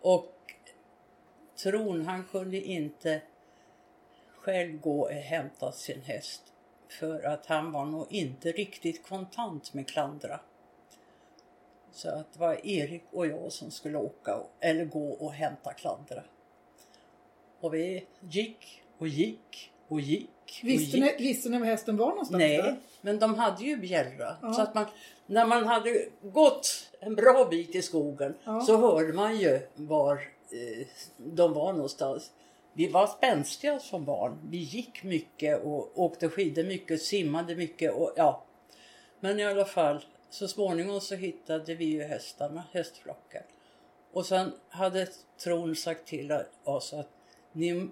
[0.00, 0.34] Och
[1.62, 3.22] Tron han kunde inte
[4.48, 6.42] själv gå och hämta sin häst.
[7.00, 10.40] För att han var nog inte riktigt kontant med Klandra.
[11.92, 16.22] Så att det var Erik och jag som skulle åka eller gå och hämta Klandra.
[17.60, 20.60] Och vi gick och gick och gick.
[20.62, 21.18] och Visste gick.
[21.18, 22.38] ni, visste ni var hästen var någonstans?
[22.38, 22.76] Nej, då?
[23.00, 24.36] men de hade ju bjällra.
[24.42, 24.52] Ja.
[24.52, 24.86] Så att man,
[25.26, 28.60] när man hade gått en bra bit i skogen Ja.
[28.60, 30.14] så hörde man ju var
[30.50, 30.86] eh,
[31.16, 32.30] de var någonstans.
[32.78, 34.38] Vi var spänstiga som barn.
[34.50, 38.44] Vi gick mycket och åkte skidor mycket, simmade mycket och ja.
[39.20, 43.42] Men i alla fall, så småningom så hittade vi ju hästarna, hästflocken.
[44.12, 45.08] Och sen hade
[45.44, 47.08] Tron sagt till oss att
[47.52, 47.88] ni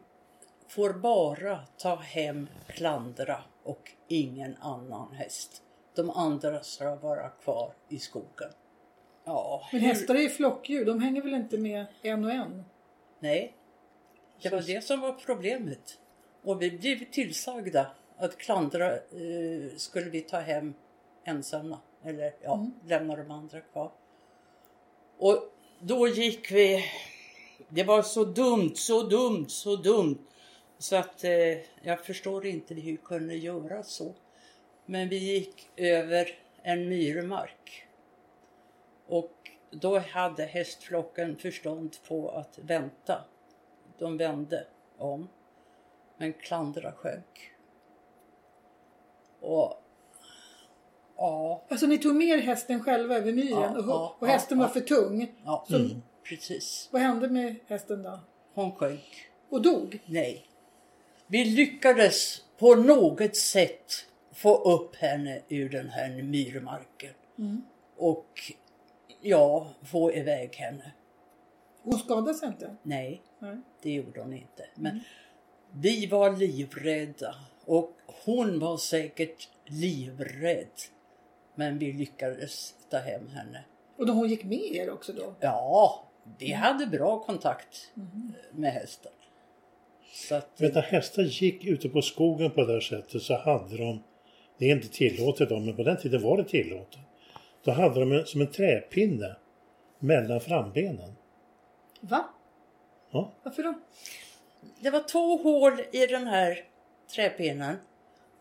[0.68, 5.62] får bara ta hem Klandra och ingen annan häst.
[5.94, 8.50] De andra ska vara kvar i skogen.
[9.24, 12.64] Ja, Men hästar är ju flockdjur, de hänger väl inte med en och en?
[13.18, 13.54] Nej,
[14.42, 15.98] det var det som var problemet.
[16.42, 20.74] Och vi blev tillsagda att Klandra eh, skulle vi ta hem
[21.24, 21.78] ensamma.
[22.04, 23.92] Eller ja, lämna de andra kvar.
[25.18, 26.84] Och då gick vi...
[27.68, 30.18] Det var så dumt, så dumt, så dumt.
[30.78, 34.14] Så att eh, jag förstår inte hur vi kunde göra så.
[34.86, 37.86] Men vi gick över en myrmark.
[39.06, 43.24] Och då hade hästflocken förstånd på att vänta.
[43.98, 44.66] De vände
[44.98, 45.28] om.
[46.16, 47.50] Men Klandra sjönk.
[49.40, 49.82] Och
[51.16, 54.72] ja, Alltså ni tog med hästen själva över myren Ja, och, och hästen ja, var
[54.72, 55.34] för tung.
[55.44, 56.02] ja Mm.
[56.22, 56.88] precis.
[56.92, 58.20] Vad hände med hästen då?
[58.54, 59.28] Hon sjönk.
[59.48, 59.98] Och dog?
[60.06, 60.46] Nej.
[61.26, 63.92] Vi lyckades på något sätt
[64.32, 67.14] få upp henne ur den här myrmarken.
[67.96, 68.52] Och
[69.20, 70.92] ja, få iväg henne.
[71.82, 72.76] Hon skadade sig inte?
[72.82, 73.56] Nej, Nej.
[73.86, 74.66] Det gjorde hon inte.
[74.74, 75.00] Men
[75.72, 77.34] vi var livrädda
[77.64, 77.92] och
[78.24, 80.80] hon var säkert livrädd.
[81.54, 83.64] Men vi lyckades ta hem henne.
[83.96, 85.34] Och då hon gick med er också då?
[85.40, 86.04] Ja,
[86.38, 87.92] vi hade bra kontakt
[88.52, 89.12] med hästen.
[90.12, 93.76] Så att, du, när hästar gick ute på skogen på det här sättet så hade
[93.76, 94.02] de,
[94.58, 97.00] det är inte tillåtet då, men på den tiden var det tillåtet.
[97.64, 99.36] Då hade de en, som en träpinne
[99.98, 101.12] mellan frambenen.
[102.00, 102.24] Va?
[103.10, 103.32] Ja.
[103.42, 103.74] Varför då?
[104.80, 106.64] Det var två hål i den här
[107.14, 107.76] träpinnen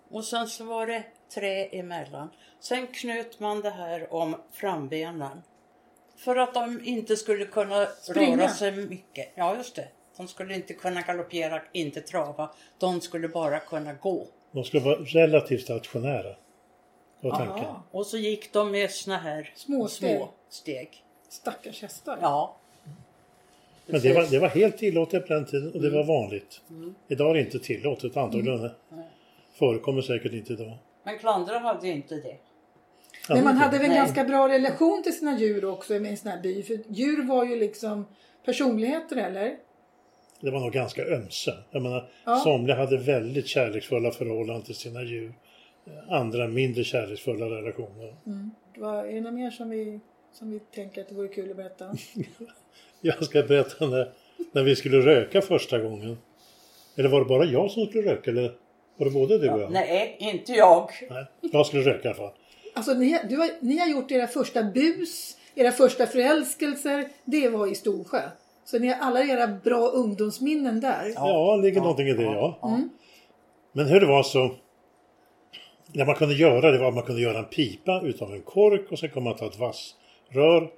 [0.09, 1.03] och sen så var det
[1.33, 2.29] trä emellan.
[2.59, 5.41] Sen knöt man det här om frambenen.
[6.17, 8.37] För att de inte skulle kunna Springa.
[8.37, 9.31] röra sig mycket.
[9.35, 9.87] Ja, just det.
[10.17, 12.49] De skulle inte kunna galoppera, inte trava.
[12.79, 14.27] De skulle bara kunna gå.
[14.51, 16.35] De skulle vara relativt stationära.
[17.21, 17.65] Var tanken.
[17.65, 17.83] Aha.
[17.91, 21.03] Och så gick de med såna här Små små steg.
[21.29, 22.17] Stackars hästar.
[22.21, 22.57] Ja.
[23.87, 25.93] Men det var, det var helt tillåtet på den tiden och det Mm.
[26.07, 26.61] var vanligt.
[27.07, 28.69] Idag är det inte tillåtet antagligen.
[29.59, 30.77] Förekommer säkert inte idag.
[31.03, 32.37] Men Klandra hade inte det.
[33.29, 36.31] Men man hade väl en ganska bra relation till sina djur också med en sån
[36.31, 36.63] här by.
[36.63, 38.05] För djur var ju liksom
[38.45, 39.55] personligheter eller?
[40.39, 41.53] Det var nog ganska ömse.
[41.71, 42.35] Jag menar, Ja.
[42.35, 45.33] somliga hade väldigt kärleksfulla förhållanden till sina djur.
[46.09, 48.15] Andra mindre kärleksfulla relationer.
[48.73, 49.99] Det var, är det något mer som vi,
[50.33, 51.85] som vi tänker att det vore kul att berätta?
[53.01, 54.11] Jag ska berätta när,
[54.51, 56.17] när vi skulle röka första gången.
[56.95, 58.51] Eller var det bara jag som skulle röka eller
[58.97, 59.71] var det både du och jag?
[59.71, 60.89] Nej, inte jag.
[61.09, 62.31] Nej, jag skulle röka i alla fall.
[62.73, 67.07] Alltså ni, du har, ni har gjort era första bus, era första förälskelser.
[67.25, 68.21] Det var i Storsjö.
[68.65, 71.11] Så ni har alla era bra ungdomsminnen där.
[71.15, 72.79] Ja, det ligger någonting i det ja.
[73.71, 74.55] Men hur det var så.
[75.87, 78.91] Det man kunde göra det var att man kunde göra en pipa utav en kork
[78.91, 80.71] och sen kunde man ta ett vassrör.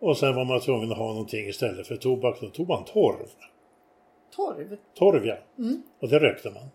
[0.00, 2.40] Och sen var man tvungen att ha någonting istället för tobak.
[2.40, 3.26] Då tog man torv.
[4.36, 4.76] Torv.
[4.94, 5.36] Torv ja.
[6.00, 6.68] Och det rökte man.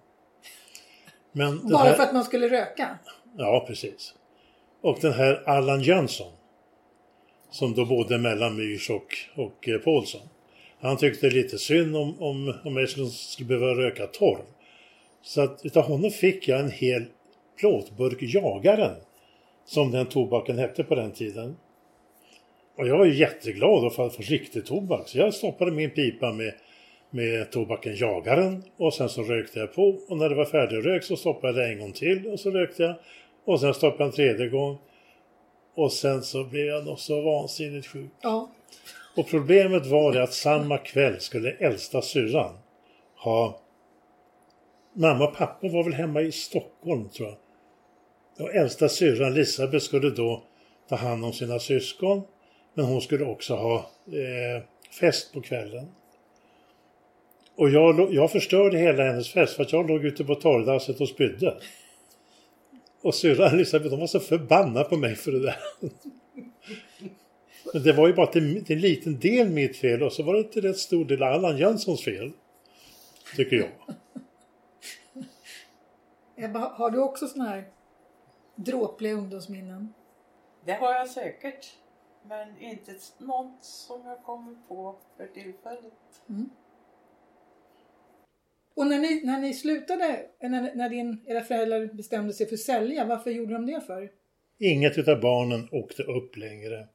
[1.31, 2.97] Men Bara här, för att man skulle röka.
[3.37, 4.13] Ja, precis.
[4.81, 6.31] Och den här Allan Jönsson.
[7.49, 10.21] Som då bodde mellan Myrs och, och eh, Paulsson.
[10.79, 14.43] Han tyckte lite synd om, om, om jag skulle, skulle behöva röka torv.
[15.21, 17.05] Så att utav honom fick jag en hel
[17.59, 18.95] plåtburk Jagaren.
[19.65, 21.55] Som den tobaken hette på den tiden.
[22.75, 25.09] Och jag var jätteglad att få få riktig tobak.
[25.09, 26.53] Så jag stoppade min pipa med,
[27.09, 29.99] med tobaken Jagaren och sen så rökte jag på.
[30.07, 32.95] Och när det var färdigrökt så stoppade jag en gång till och så rökte jag.
[33.45, 34.77] Och sen stoppade jag en tredje gång.
[35.75, 38.11] Och sen så blev jag nog så vansinnigt sjuk.
[38.21, 38.51] Ja.
[39.17, 42.57] Och problemet var det att samma kväll skulle äldsta syrran
[43.15, 43.59] ha...
[44.95, 47.37] Mamma och pappa var väl hemma i Stockholm tror jag.
[48.45, 50.43] Och äldsta syrran Elisabeth skulle då
[50.89, 52.21] ta hand om sina syskon.
[52.73, 53.75] Men hon skulle också ha
[54.07, 54.63] eh,
[54.99, 55.87] fest på kvällen.
[57.55, 61.09] Och jag, jag förstörde hela hennes fest för att jag låg ute på torrdasset och
[61.09, 61.57] spydde.
[63.01, 65.55] Och syrran Elisabeth hon var så förbannad på mig för det där.
[67.73, 70.33] Men det var ju bara till, till en liten del mitt fel och så var
[70.33, 72.31] det till rätt stor del Allan Jönssons fel.
[73.35, 73.69] Tycker jag.
[76.35, 77.63] Ebba, har du också såna här
[78.55, 79.93] dråpliga ungdomsminnen?
[80.65, 81.73] Det har jag säkert.
[82.27, 85.93] Men inte något som jag kommer på för tillfället.
[88.75, 92.59] Och när ni, när ni slutade, när, när din, era föräldrar bestämde sig för att
[92.59, 94.11] sälja, varför gjorde de det för?
[94.57, 96.87] Inget utav barnen åkte upp längre.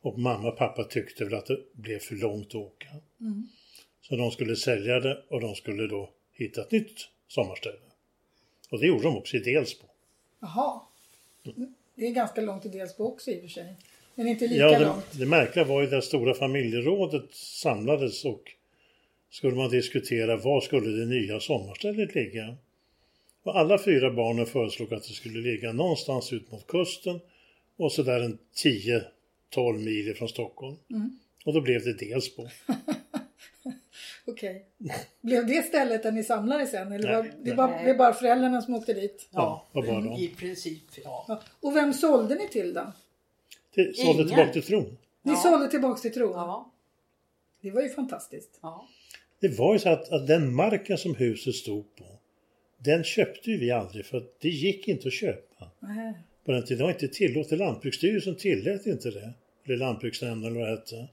[0.00, 2.88] Och mamma och pappa tyckte väl att det blev för långt att åka.
[4.00, 7.78] Så de skulle sälja det och de skulle då hitta ett nytt sommarställe.
[8.70, 9.86] Och det gjorde de också i Delsbo.
[10.40, 10.80] Jaha.
[11.94, 13.76] Det är ganska långt till Delsbo också i och för sig.
[14.18, 15.04] Men inte lika Ja, det, långt.
[15.12, 18.42] det märkliga var ju det stora familjerådet samlades och
[19.30, 22.56] skulle man diskutera var skulle det nya sommarstället ligga.
[23.42, 27.20] Och alla fyra barnen föreslog att det skulle ligga någonstans ut mot kusten
[27.76, 28.38] och så där en
[29.54, 30.76] 10-12 mil från Stockholm.
[31.44, 32.48] Och då blev det Delsbo.
[34.26, 34.64] Okej.
[35.20, 36.92] Blev det stället där ni samlades sen?
[36.92, 37.56] Eller Nej, var, det, nej.
[37.56, 39.28] var, det är bara föräldrarna som åkte dit?
[39.30, 40.12] Ja, vad var de?
[40.12, 41.24] i princip ja.
[41.28, 41.40] Ja.
[41.60, 42.92] Och vem sålde ni till då?
[43.76, 44.28] Till, sålde Ingen.
[44.28, 44.96] tillbaka till tron.
[45.22, 45.36] Ni Ja.
[45.36, 46.30] sålde tillbaks till tron?
[46.32, 46.72] Ja.
[47.60, 48.58] Det var ju fantastiskt.
[48.62, 48.88] ja.
[49.40, 52.04] Det var ju så att, att den marken som huset stod på,
[52.78, 55.70] den köpte ju vi aldrig för att det gick inte att köpa.
[55.80, 56.12] Nej.
[56.44, 57.58] På den tiden det var inte tillåtet.
[57.58, 59.32] Lantbruksstyrelsen tillät inte det.
[59.64, 61.08] Eller Lantbruksnämnden eller vad det hette.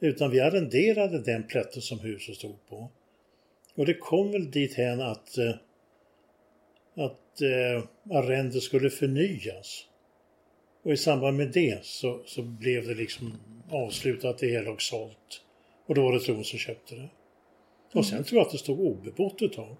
[0.00, 2.88] Utan vi arrenderade den plätten som huset stod på.
[3.74, 5.54] Och det kom väl dit hän att, eh,
[6.94, 7.84] att eh,
[8.16, 9.86] arrendet skulle förnyas.
[10.86, 13.32] Och i samband med det så, så blev det liksom
[13.70, 15.42] avslutat det hela och sålt.
[15.86, 17.08] Och då var det Tron som köpte det.
[17.98, 19.76] Och sen tror jag att det stod obebott ett tag.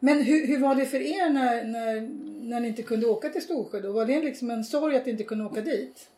[0.00, 2.00] Men hur, hur var det för er när, när,
[2.48, 3.92] när ni inte kunde åka till Storsjö då?
[3.92, 6.10] Var det liksom en sorg att ni inte kunde åka dit?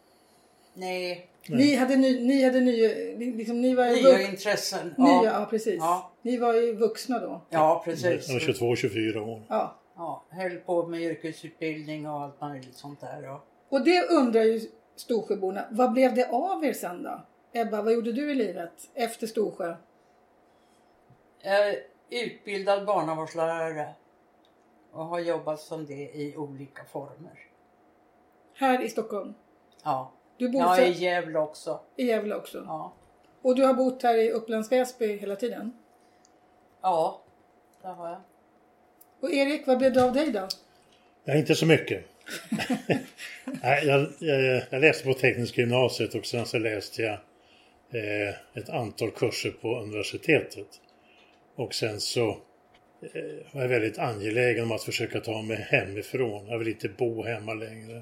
[0.74, 2.88] Nej, Ni hade, ny, ni hade nya,
[3.36, 4.86] liksom, ni var nya vux- intressen.
[4.98, 5.76] nya, Ja, ja precis.
[5.78, 6.12] Ja.
[6.22, 7.40] Ni var ju vuxna då.
[7.50, 8.28] ja precis.
[8.28, 9.42] Var 22-24 år.
[9.48, 9.78] Ja.
[9.96, 13.30] Ja, höll på med yrkesutbildning och allt möjligt sånt där.
[13.30, 13.40] Och
[13.72, 14.60] Och det undrar ju
[14.96, 15.64] Storsjöborna.
[15.70, 17.20] Vad blev det av er sen då?
[17.52, 19.76] Ebba, vad gjorde du i livet efter Storsjö?
[21.42, 21.76] Jag är
[22.10, 23.88] utbildad barnavårdslärare
[24.92, 27.38] och har jobbat som det i olika former.
[28.54, 29.34] Här i Stockholm?
[29.84, 31.80] Ja, Du bor är i Gävle också.
[31.96, 32.64] i Gävle också?
[32.66, 32.92] Ja,
[33.42, 35.72] Och du har bott här i Upplands Väsby hela tiden?
[36.82, 37.20] ja
[37.82, 38.20] det har jag.
[39.20, 40.48] Och Erik, vad blev det av dig då?
[41.24, 42.11] Ja, inte så mycket.
[43.62, 47.12] Nej, jag, jag, jag läste på tekniska gymnasiet och sen så läste jag
[47.92, 50.68] eh, ett antal kurser på universitetet.
[51.56, 56.46] Och sen så eh, var jag väldigt angelägen om att försöka ta mig hemifrån.
[56.48, 57.96] Jag vill inte bo hemma längre.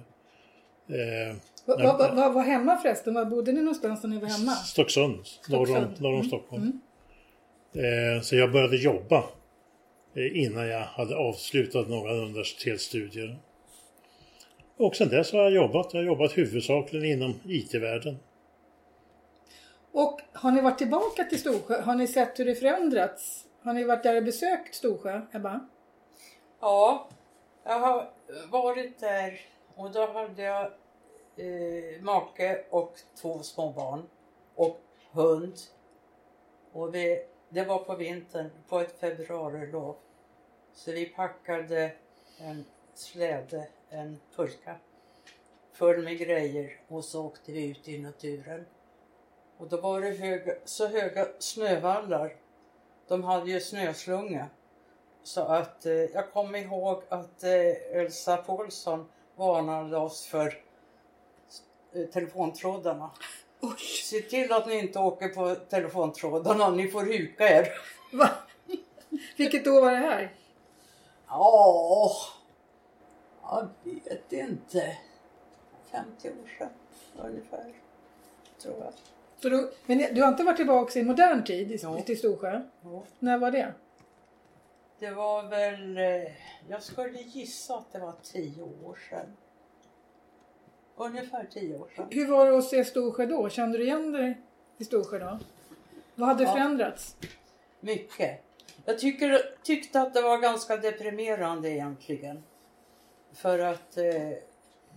[0.89, 3.15] Eh, Vad va, va, va, var hemma förresten?
[3.15, 4.53] Var bodde ni någonstans när ni var hemma?
[4.53, 5.19] Stocksund,
[5.49, 6.81] norr om, norr om Mm, Stockholm.
[7.75, 9.25] Eh, så jag började jobba
[10.17, 13.39] eh, innan jag hade avslutat några universitetsstudier.
[14.81, 15.95] Och sen dess har jag jobbat.
[15.95, 18.19] Jag har jobbat huvudsakligen inom IT-världen.
[19.93, 21.81] Och har ni varit tillbaka till Storsjö?
[21.81, 23.47] Har ni sett hur det förändrats?
[23.63, 25.61] Har ni varit där och besökt Storsjö, Ebba?
[26.61, 27.09] Ja,
[27.65, 28.11] jag har
[28.51, 29.41] varit där
[29.75, 30.65] och då hade jag
[31.37, 34.03] eh, make och två små barn
[34.55, 34.81] och
[35.13, 35.55] hund.
[36.73, 39.97] Och vi, det var på vintern, på ett februarilov.
[40.75, 41.93] Så vi packade
[42.39, 42.65] en
[42.95, 44.77] släde, en pulka
[45.73, 48.65] full med grejer och så åkte vi ut i naturen.
[49.59, 52.37] Och då var det höga, så höga snövallar.
[53.09, 54.47] De hade ju snöslunga.
[55.23, 60.63] Så att eh, jag kommer ihåg att eh, Elsa Paulsson varnade oss för
[61.93, 63.11] eh, telefontrådarna.
[63.61, 63.79] Oj!
[64.11, 67.69] Se till att ni inte åker på telefontrådarna, ni får huka er.
[68.13, 68.31] Va?
[69.37, 70.35] Vilket år var det här?
[71.27, 72.13] Ja,
[73.51, 74.97] jag vet inte.
[75.91, 76.69] 50 år sedan
[77.17, 77.73] ungefär,
[78.63, 78.93] tror jag.
[79.43, 82.01] Så du, men du har inte varit tillbaka i modern tid i, Jo.
[82.07, 82.61] till Storsjö?
[82.83, 83.03] Ja.
[83.19, 83.75] När var det?
[84.99, 86.33] Det var väl, eh,
[86.69, 89.37] jag skulle gissa att det var 10 år sedan.
[90.97, 92.07] Ungefär 10 år sedan.
[92.11, 93.49] Hur var det att se Storsjö då?
[93.49, 94.41] Kände du igen dig?
[94.79, 95.39] i Storsjö då?
[96.15, 96.53] Vad hade Ja.
[96.53, 97.17] förändrats?
[97.81, 98.43] Mycket.
[98.85, 102.43] Jag tycker, tyckte att det var ganska deprimerande egentligen.
[103.33, 104.31] För att eh,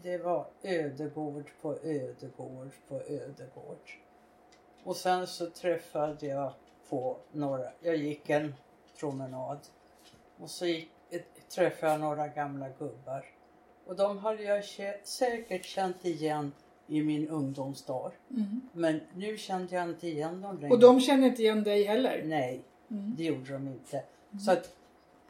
[0.04, 3.92] det var ödegård på ödegård på ödegård.
[4.84, 6.54] Och sen så träffade jag
[6.90, 8.56] på några, jag gick en
[9.00, 9.60] promenad
[10.38, 10.90] och så gick,
[11.56, 13.26] träffade jag några gamla gubbar.
[13.88, 14.64] Och de hade jag
[15.04, 16.52] säkert känt igen
[16.88, 18.12] i min ungdomsdag.
[18.74, 20.74] Men nu kände jag inte igen dem längre.
[20.74, 22.22] Och de känner inte igen dig heller?
[22.26, 23.14] Nej, Mm.
[23.18, 24.04] det gjorde de inte.
[24.46, 24.76] Så att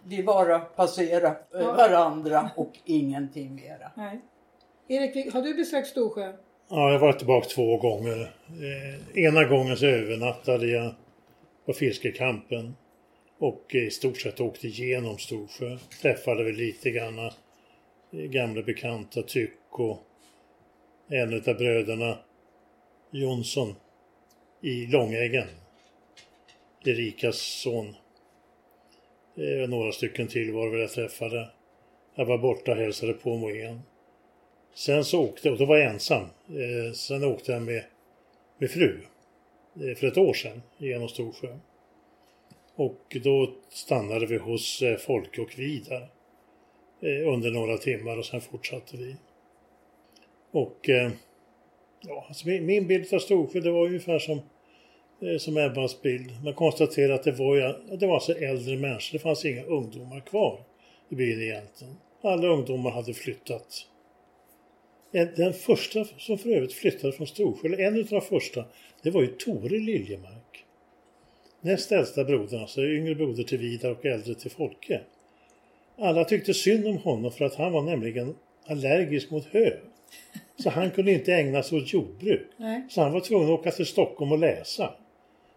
[0.07, 1.73] vi bara passerade Ja.
[1.73, 3.91] varandra och ingenting mera.
[3.95, 4.21] Nej.
[4.87, 6.33] Erik, har du besökt Storsjö?
[6.69, 8.35] Ja, jag har varit tillbaka två gånger.
[8.47, 10.93] Eh, ena gången så övernattade jag
[11.65, 12.75] på fiskekampen
[13.39, 15.77] och i stort sett åkte igenom Storsjö.
[16.01, 17.31] Träffade väl lite grann eh,
[18.11, 19.97] gamla bekanta Tycho,
[21.09, 22.17] en av bröderna
[23.11, 23.75] Jonsson
[24.61, 25.47] i Långäggen.
[26.85, 27.95] Erikas son.
[29.35, 31.49] Eh, några stycken till var det jag träffade.
[32.15, 33.81] Jag var borta och hälsade på Moen.
[34.73, 36.23] Sen så åkte och då var jag ensam.
[36.47, 37.83] Eh, sen åkte jag med,
[38.57, 38.99] med fru
[39.75, 41.57] eh, för ett år sedan genom Storsjö.
[42.75, 46.09] Och då stannade vi hos eh, Folke och Vidar
[47.01, 49.15] eh, under några timmar och sen fortsatte vi.
[50.51, 51.11] Och eh,
[52.01, 54.41] ja, alltså min, min bild av Storsjö det var ungefär som,
[55.39, 56.31] som Ebbas bild.
[56.43, 59.13] Man konstaterade att det var, ju- det var alltså äldre människor.
[59.17, 60.59] Det fanns inga ungdomar kvar
[61.09, 61.95] i byn egentligen.
[62.21, 63.87] Alla ungdomar hade flyttat.
[65.11, 68.65] En- Den första som för övrigt flyttade från Storsjö, eller en av de första,
[69.03, 70.65] det var ju Tore Liljemark.
[71.61, 75.01] Näst äldsta brodern, alltså yngre broder till Vidar och äldre till Folke.
[75.97, 78.35] Alla tyckte synd om honom för att han var nämligen
[78.65, 79.71] allergisk mot hö.
[80.63, 82.47] Så han kunde inte ägna sig åt jordbruk.
[82.57, 82.81] Nej.
[82.89, 84.93] Så han var tvungen att åka till Stockholm och läsa.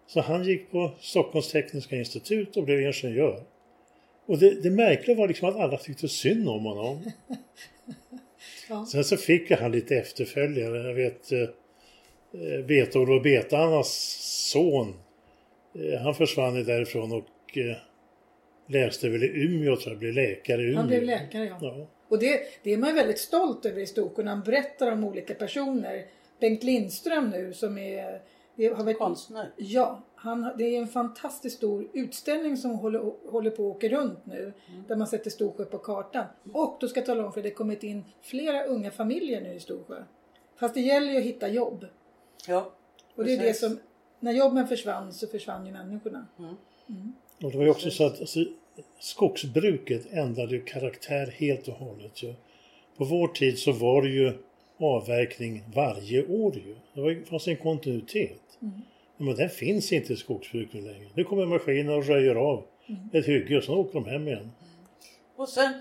[0.07, 3.43] Så han gick på Stockholms tekniska institut och blev ingenjör.
[4.25, 7.11] Och det, det märkliga var liksom att alla tyckte synd om honom.
[8.69, 8.85] Ja.
[8.85, 10.87] Sen så fick han lite efterföljare.
[10.87, 13.89] Jag vet eh, eh, Beta-Olof Betanas
[14.51, 14.93] son.
[15.75, 17.77] Eh, han försvann ju därifrån och eh,
[18.67, 20.77] läste väl i Umeå tror jag, blev läkare i Umeå.
[20.77, 21.57] Han blev läkare ja.
[21.61, 21.87] Ja.
[22.07, 25.33] Och det, det är man väldigt stolt över i Storsjö när han berättar om olika
[25.33, 26.05] personer.
[26.39, 28.21] Bengt Lindström nu som är...
[28.57, 29.51] Det har varit, Konstnär.
[29.57, 34.25] Ja, han, det är en fantastiskt stor utställning som håller, håller på att åka runt
[34.25, 34.53] nu.
[34.87, 36.25] Där man sätter Storsjö på kartan.
[36.53, 39.53] Och då ska jag tala om för det har kommit in flera unga familjer nu
[39.53, 40.03] i Storsjö.
[40.59, 41.85] Fast det gäller ju att hitta jobb.
[42.47, 42.73] Ja,
[43.15, 43.79] Och det är det som...
[44.19, 46.27] När jobben försvann så försvann ju människorna.
[47.43, 48.39] Och det var ju också så att alltså,
[48.99, 52.23] skogsbruket ändrade ju karaktär helt och hållet.
[52.23, 52.33] Ju.
[52.97, 54.33] På vår tid så var det ju
[54.79, 56.75] avverkning varje år ju.
[56.93, 58.41] Det var, fanns en kontinuitet.
[59.17, 61.07] Men den finns inte i skogsbruket längre.
[61.13, 62.63] Nu kommer maskiner och röjer av
[63.13, 64.51] ett hygge och sen åker de hem igen.
[65.35, 65.73] Och sen,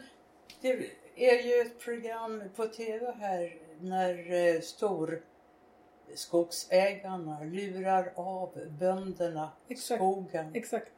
[0.60, 0.68] det
[1.16, 10.00] är ju ett program på tv här när eh, storskogsägarna lurar av bönderna Exakt.
[10.00, 10.50] skogen.
[10.54, 10.92] Exakt.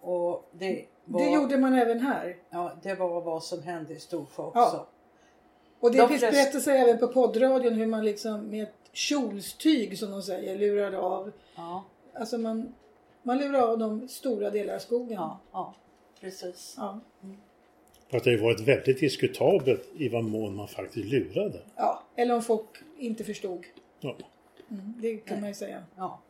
[0.00, 2.36] Och det var, Det gjorde man även här.
[2.50, 4.58] ja, det var vad som hände i Storsjö också.
[4.60, 4.88] Ja.
[5.82, 9.98] Och det De finns flest- berättelser även på poddradion hur man liksom med ett kjolstyg
[9.98, 11.32] som de säger lurade av.
[11.56, 12.74] Ja, Alltså man,
[13.22, 15.12] man lurar av dem stora delar av skogen.
[15.16, 15.74] ja, ja
[16.20, 16.74] precis.
[16.78, 17.00] Ja.
[18.10, 21.60] För att det har varit väldigt diskutabelt i vad mån man faktiskt lurade.
[21.76, 22.66] Ja, Eller om folk
[22.98, 23.64] inte förstod.
[24.00, 24.16] Ja.
[24.70, 25.82] Mm, det kan man ju säga.
[25.96, 26.20] Ja.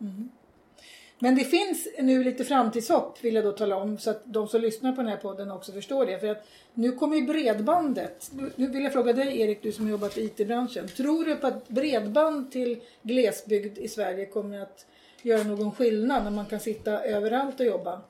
[1.23, 4.61] Men det finns nu lite framtidshopp vill jag då tala om så att de som
[4.61, 6.19] lyssnar på den här podden också förstår det.
[6.19, 8.31] För att nu kommer ju bredbandet.
[8.57, 10.89] Nu- vill jag fråga dig Erik, du som jobbat i IT-branschen.
[10.89, 14.87] Tror du på att bredband till glesbygd i Sverige kommer att
[15.23, 18.03] göra någon skillnad när man kan sitta överallt och jobba?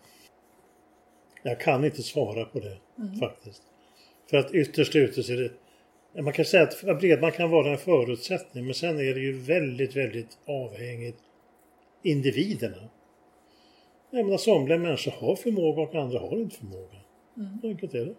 [1.42, 2.76] Jag kan inte svara på det
[3.20, 3.62] faktiskt.
[4.30, 7.78] För att ytterst ute så är det man kan säga att bredband kan vara en
[7.78, 11.18] förutsättning men sen är det ju väldigt, väldigt avhängigt
[12.02, 12.88] individerna.
[14.14, 16.96] Jag menar somliga människor har förmåga och andra har inte förmåga.
[17.60, 18.14] Så enkelt är det.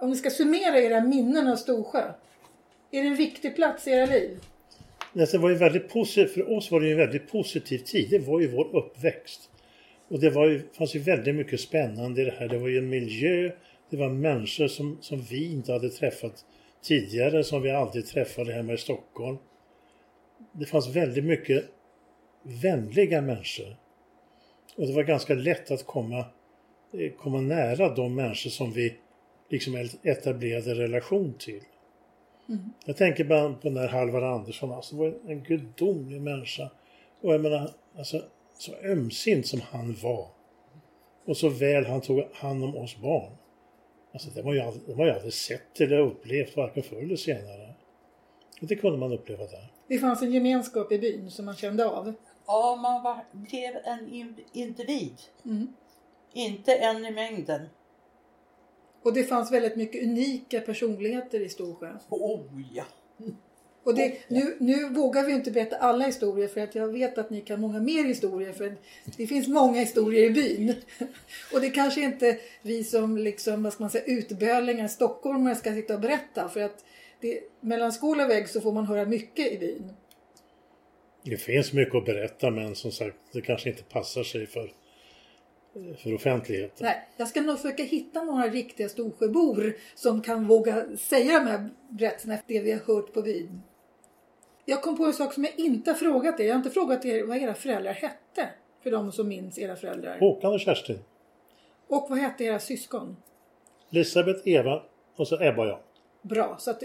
[0.00, 2.12] Om ni ska summera era minnen av Storsjö.
[2.90, 4.38] Är det en viktig plats i era liv?
[5.12, 8.10] Det var ju väldigt positivt, för oss var det ju en väldigt positiv tid.
[8.10, 9.50] Det var ju vår uppväxt.
[10.08, 12.48] Och det var ju, fanns ju väldigt mycket spännande i det här.
[12.48, 13.50] Det var ju en miljö,
[13.90, 16.44] det var människor som, som vi inte hade träffat
[16.82, 19.38] tidigare, som vi aldrig träffade hemma i Stockholm.
[20.52, 21.64] Det fanns väldigt mycket
[22.42, 23.76] vänliga människor.
[24.80, 26.24] Och det var ganska lätt att komma,
[26.92, 28.96] eh, komma nära de människor som vi
[29.48, 31.62] liksom etablerade relation till.
[32.84, 36.70] Jag tänker bara på den där Halvar Andersson, alltså det var en gudomlig människa.
[37.20, 38.22] Och jag menar, alltså
[38.58, 40.28] så ömsint som han var.
[41.24, 43.32] Och så väl han tog hand om oss barn.
[44.12, 47.74] Alltså det ju aldrig, det var ju aldrig sett eller upplevt varken förr eller senare.
[48.60, 49.72] Och det kunde man uppleva där.
[49.88, 52.14] Det fanns en gemenskap i byn som man kände av.
[52.52, 55.14] Ja, man var, blev en in- individ.
[55.44, 55.68] Mm.
[56.32, 57.68] Inte en i mängden.
[59.02, 61.92] Och det fanns väldigt mycket unika personligheter i Storsjö.
[62.08, 62.40] Oh
[62.72, 62.84] ja!
[63.84, 67.30] Och det, nu, nu vågar vi inte berätta alla historier för att jag vet att
[67.30, 68.76] ni kan många mer historier för
[69.16, 70.74] det finns många historier i byn.
[71.54, 75.94] Och det kanske inte vi som liksom, vad ska man säga, utbölingar, stockholmare ska sitta
[75.94, 76.84] och berätta för att
[77.20, 79.92] det, mellan skål och vägg så får man höra mycket i byn.
[81.22, 84.72] Det finns mycket att berätta men som sagt det kanske inte passar sig för,
[85.98, 86.76] för offentligheten.
[86.80, 91.70] Nej, jag ska nog försöka hitta några riktiga Storsjöbor som kan våga säga de här
[91.88, 93.62] berättelserna efter det vi har hört på byn.
[94.64, 96.44] Jag kom på en sak som jag inte har frågat er.
[96.44, 98.48] Jag har inte frågat er vad era föräldrar hette.
[98.82, 100.18] För de som minns era föräldrar.
[100.18, 100.98] Håkan och Kerstin.
[101.88, 103.16] Och vad hette era syskon?
[103.92, 104.82] Elisabeth, Eva
[105.16, 105.78] och så Ebba och jag.
[106.22, 106.82] Bra, så att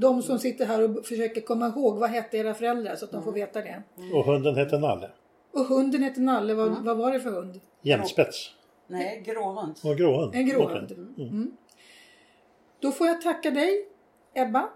[0.00, 3.22] de som sitter här och försöker komma ihåg vad hette era föräldrar så att de
[3.22, 3.82] får veta det.
[4.12, 5.10] Och hunden hette Nalle.
[5.52, 6.54] Och hunden hette Nalle.
[6.54, 7.60] Vad, vad var det för hund?
[7.82, 8.50] Jämtspets.
[8.86, 9.74] Nej, gråhund.
[9.84, 10.34] Och gråhund.
[10.34, 10.92] En gråhund.
[10.92, 11.28] Okej.
[11.28, 11.50] Mm.
[12.80, 13.86] Då får jag tacka dig,
[14.34, 14.68] Ebba,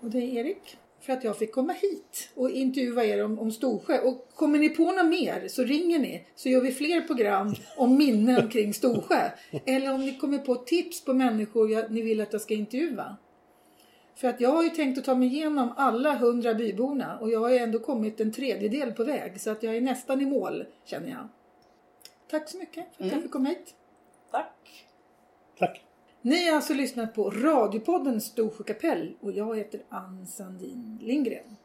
[0.00, 3.98] och dig Erik, för att jag fick komma hit och intervjua er om, om Storsjö.
[3.98, 7.96] Och kommer ni på något mer så ringer ni så gör vi fler program om
[7.96, 9.30] minnen kring Storsjö.
[9.64, 13.16] Eller om ni kommer på tips på människor jag, ni vill att jag ska intervjua.
[14.16, 17.40] För att jag har ju tänkt att ta mig igenom alla hundra byborna och jag
[17.40, 20.64] har ju ändå kommit en tredjedel på väg så att jag är nästan i mål
[20.84, 21.28] känner jag.
[22.30, 23.74] Tack så mycket för att jag fick komma hit.
[24.30, 24.86] Tack!
[25.58, 25.84] Tack.
[26.22, 31.56] Ni har alltså lyssnat på radiopodden Storsjö kapell och jag heter Ann Sandin Lindgren.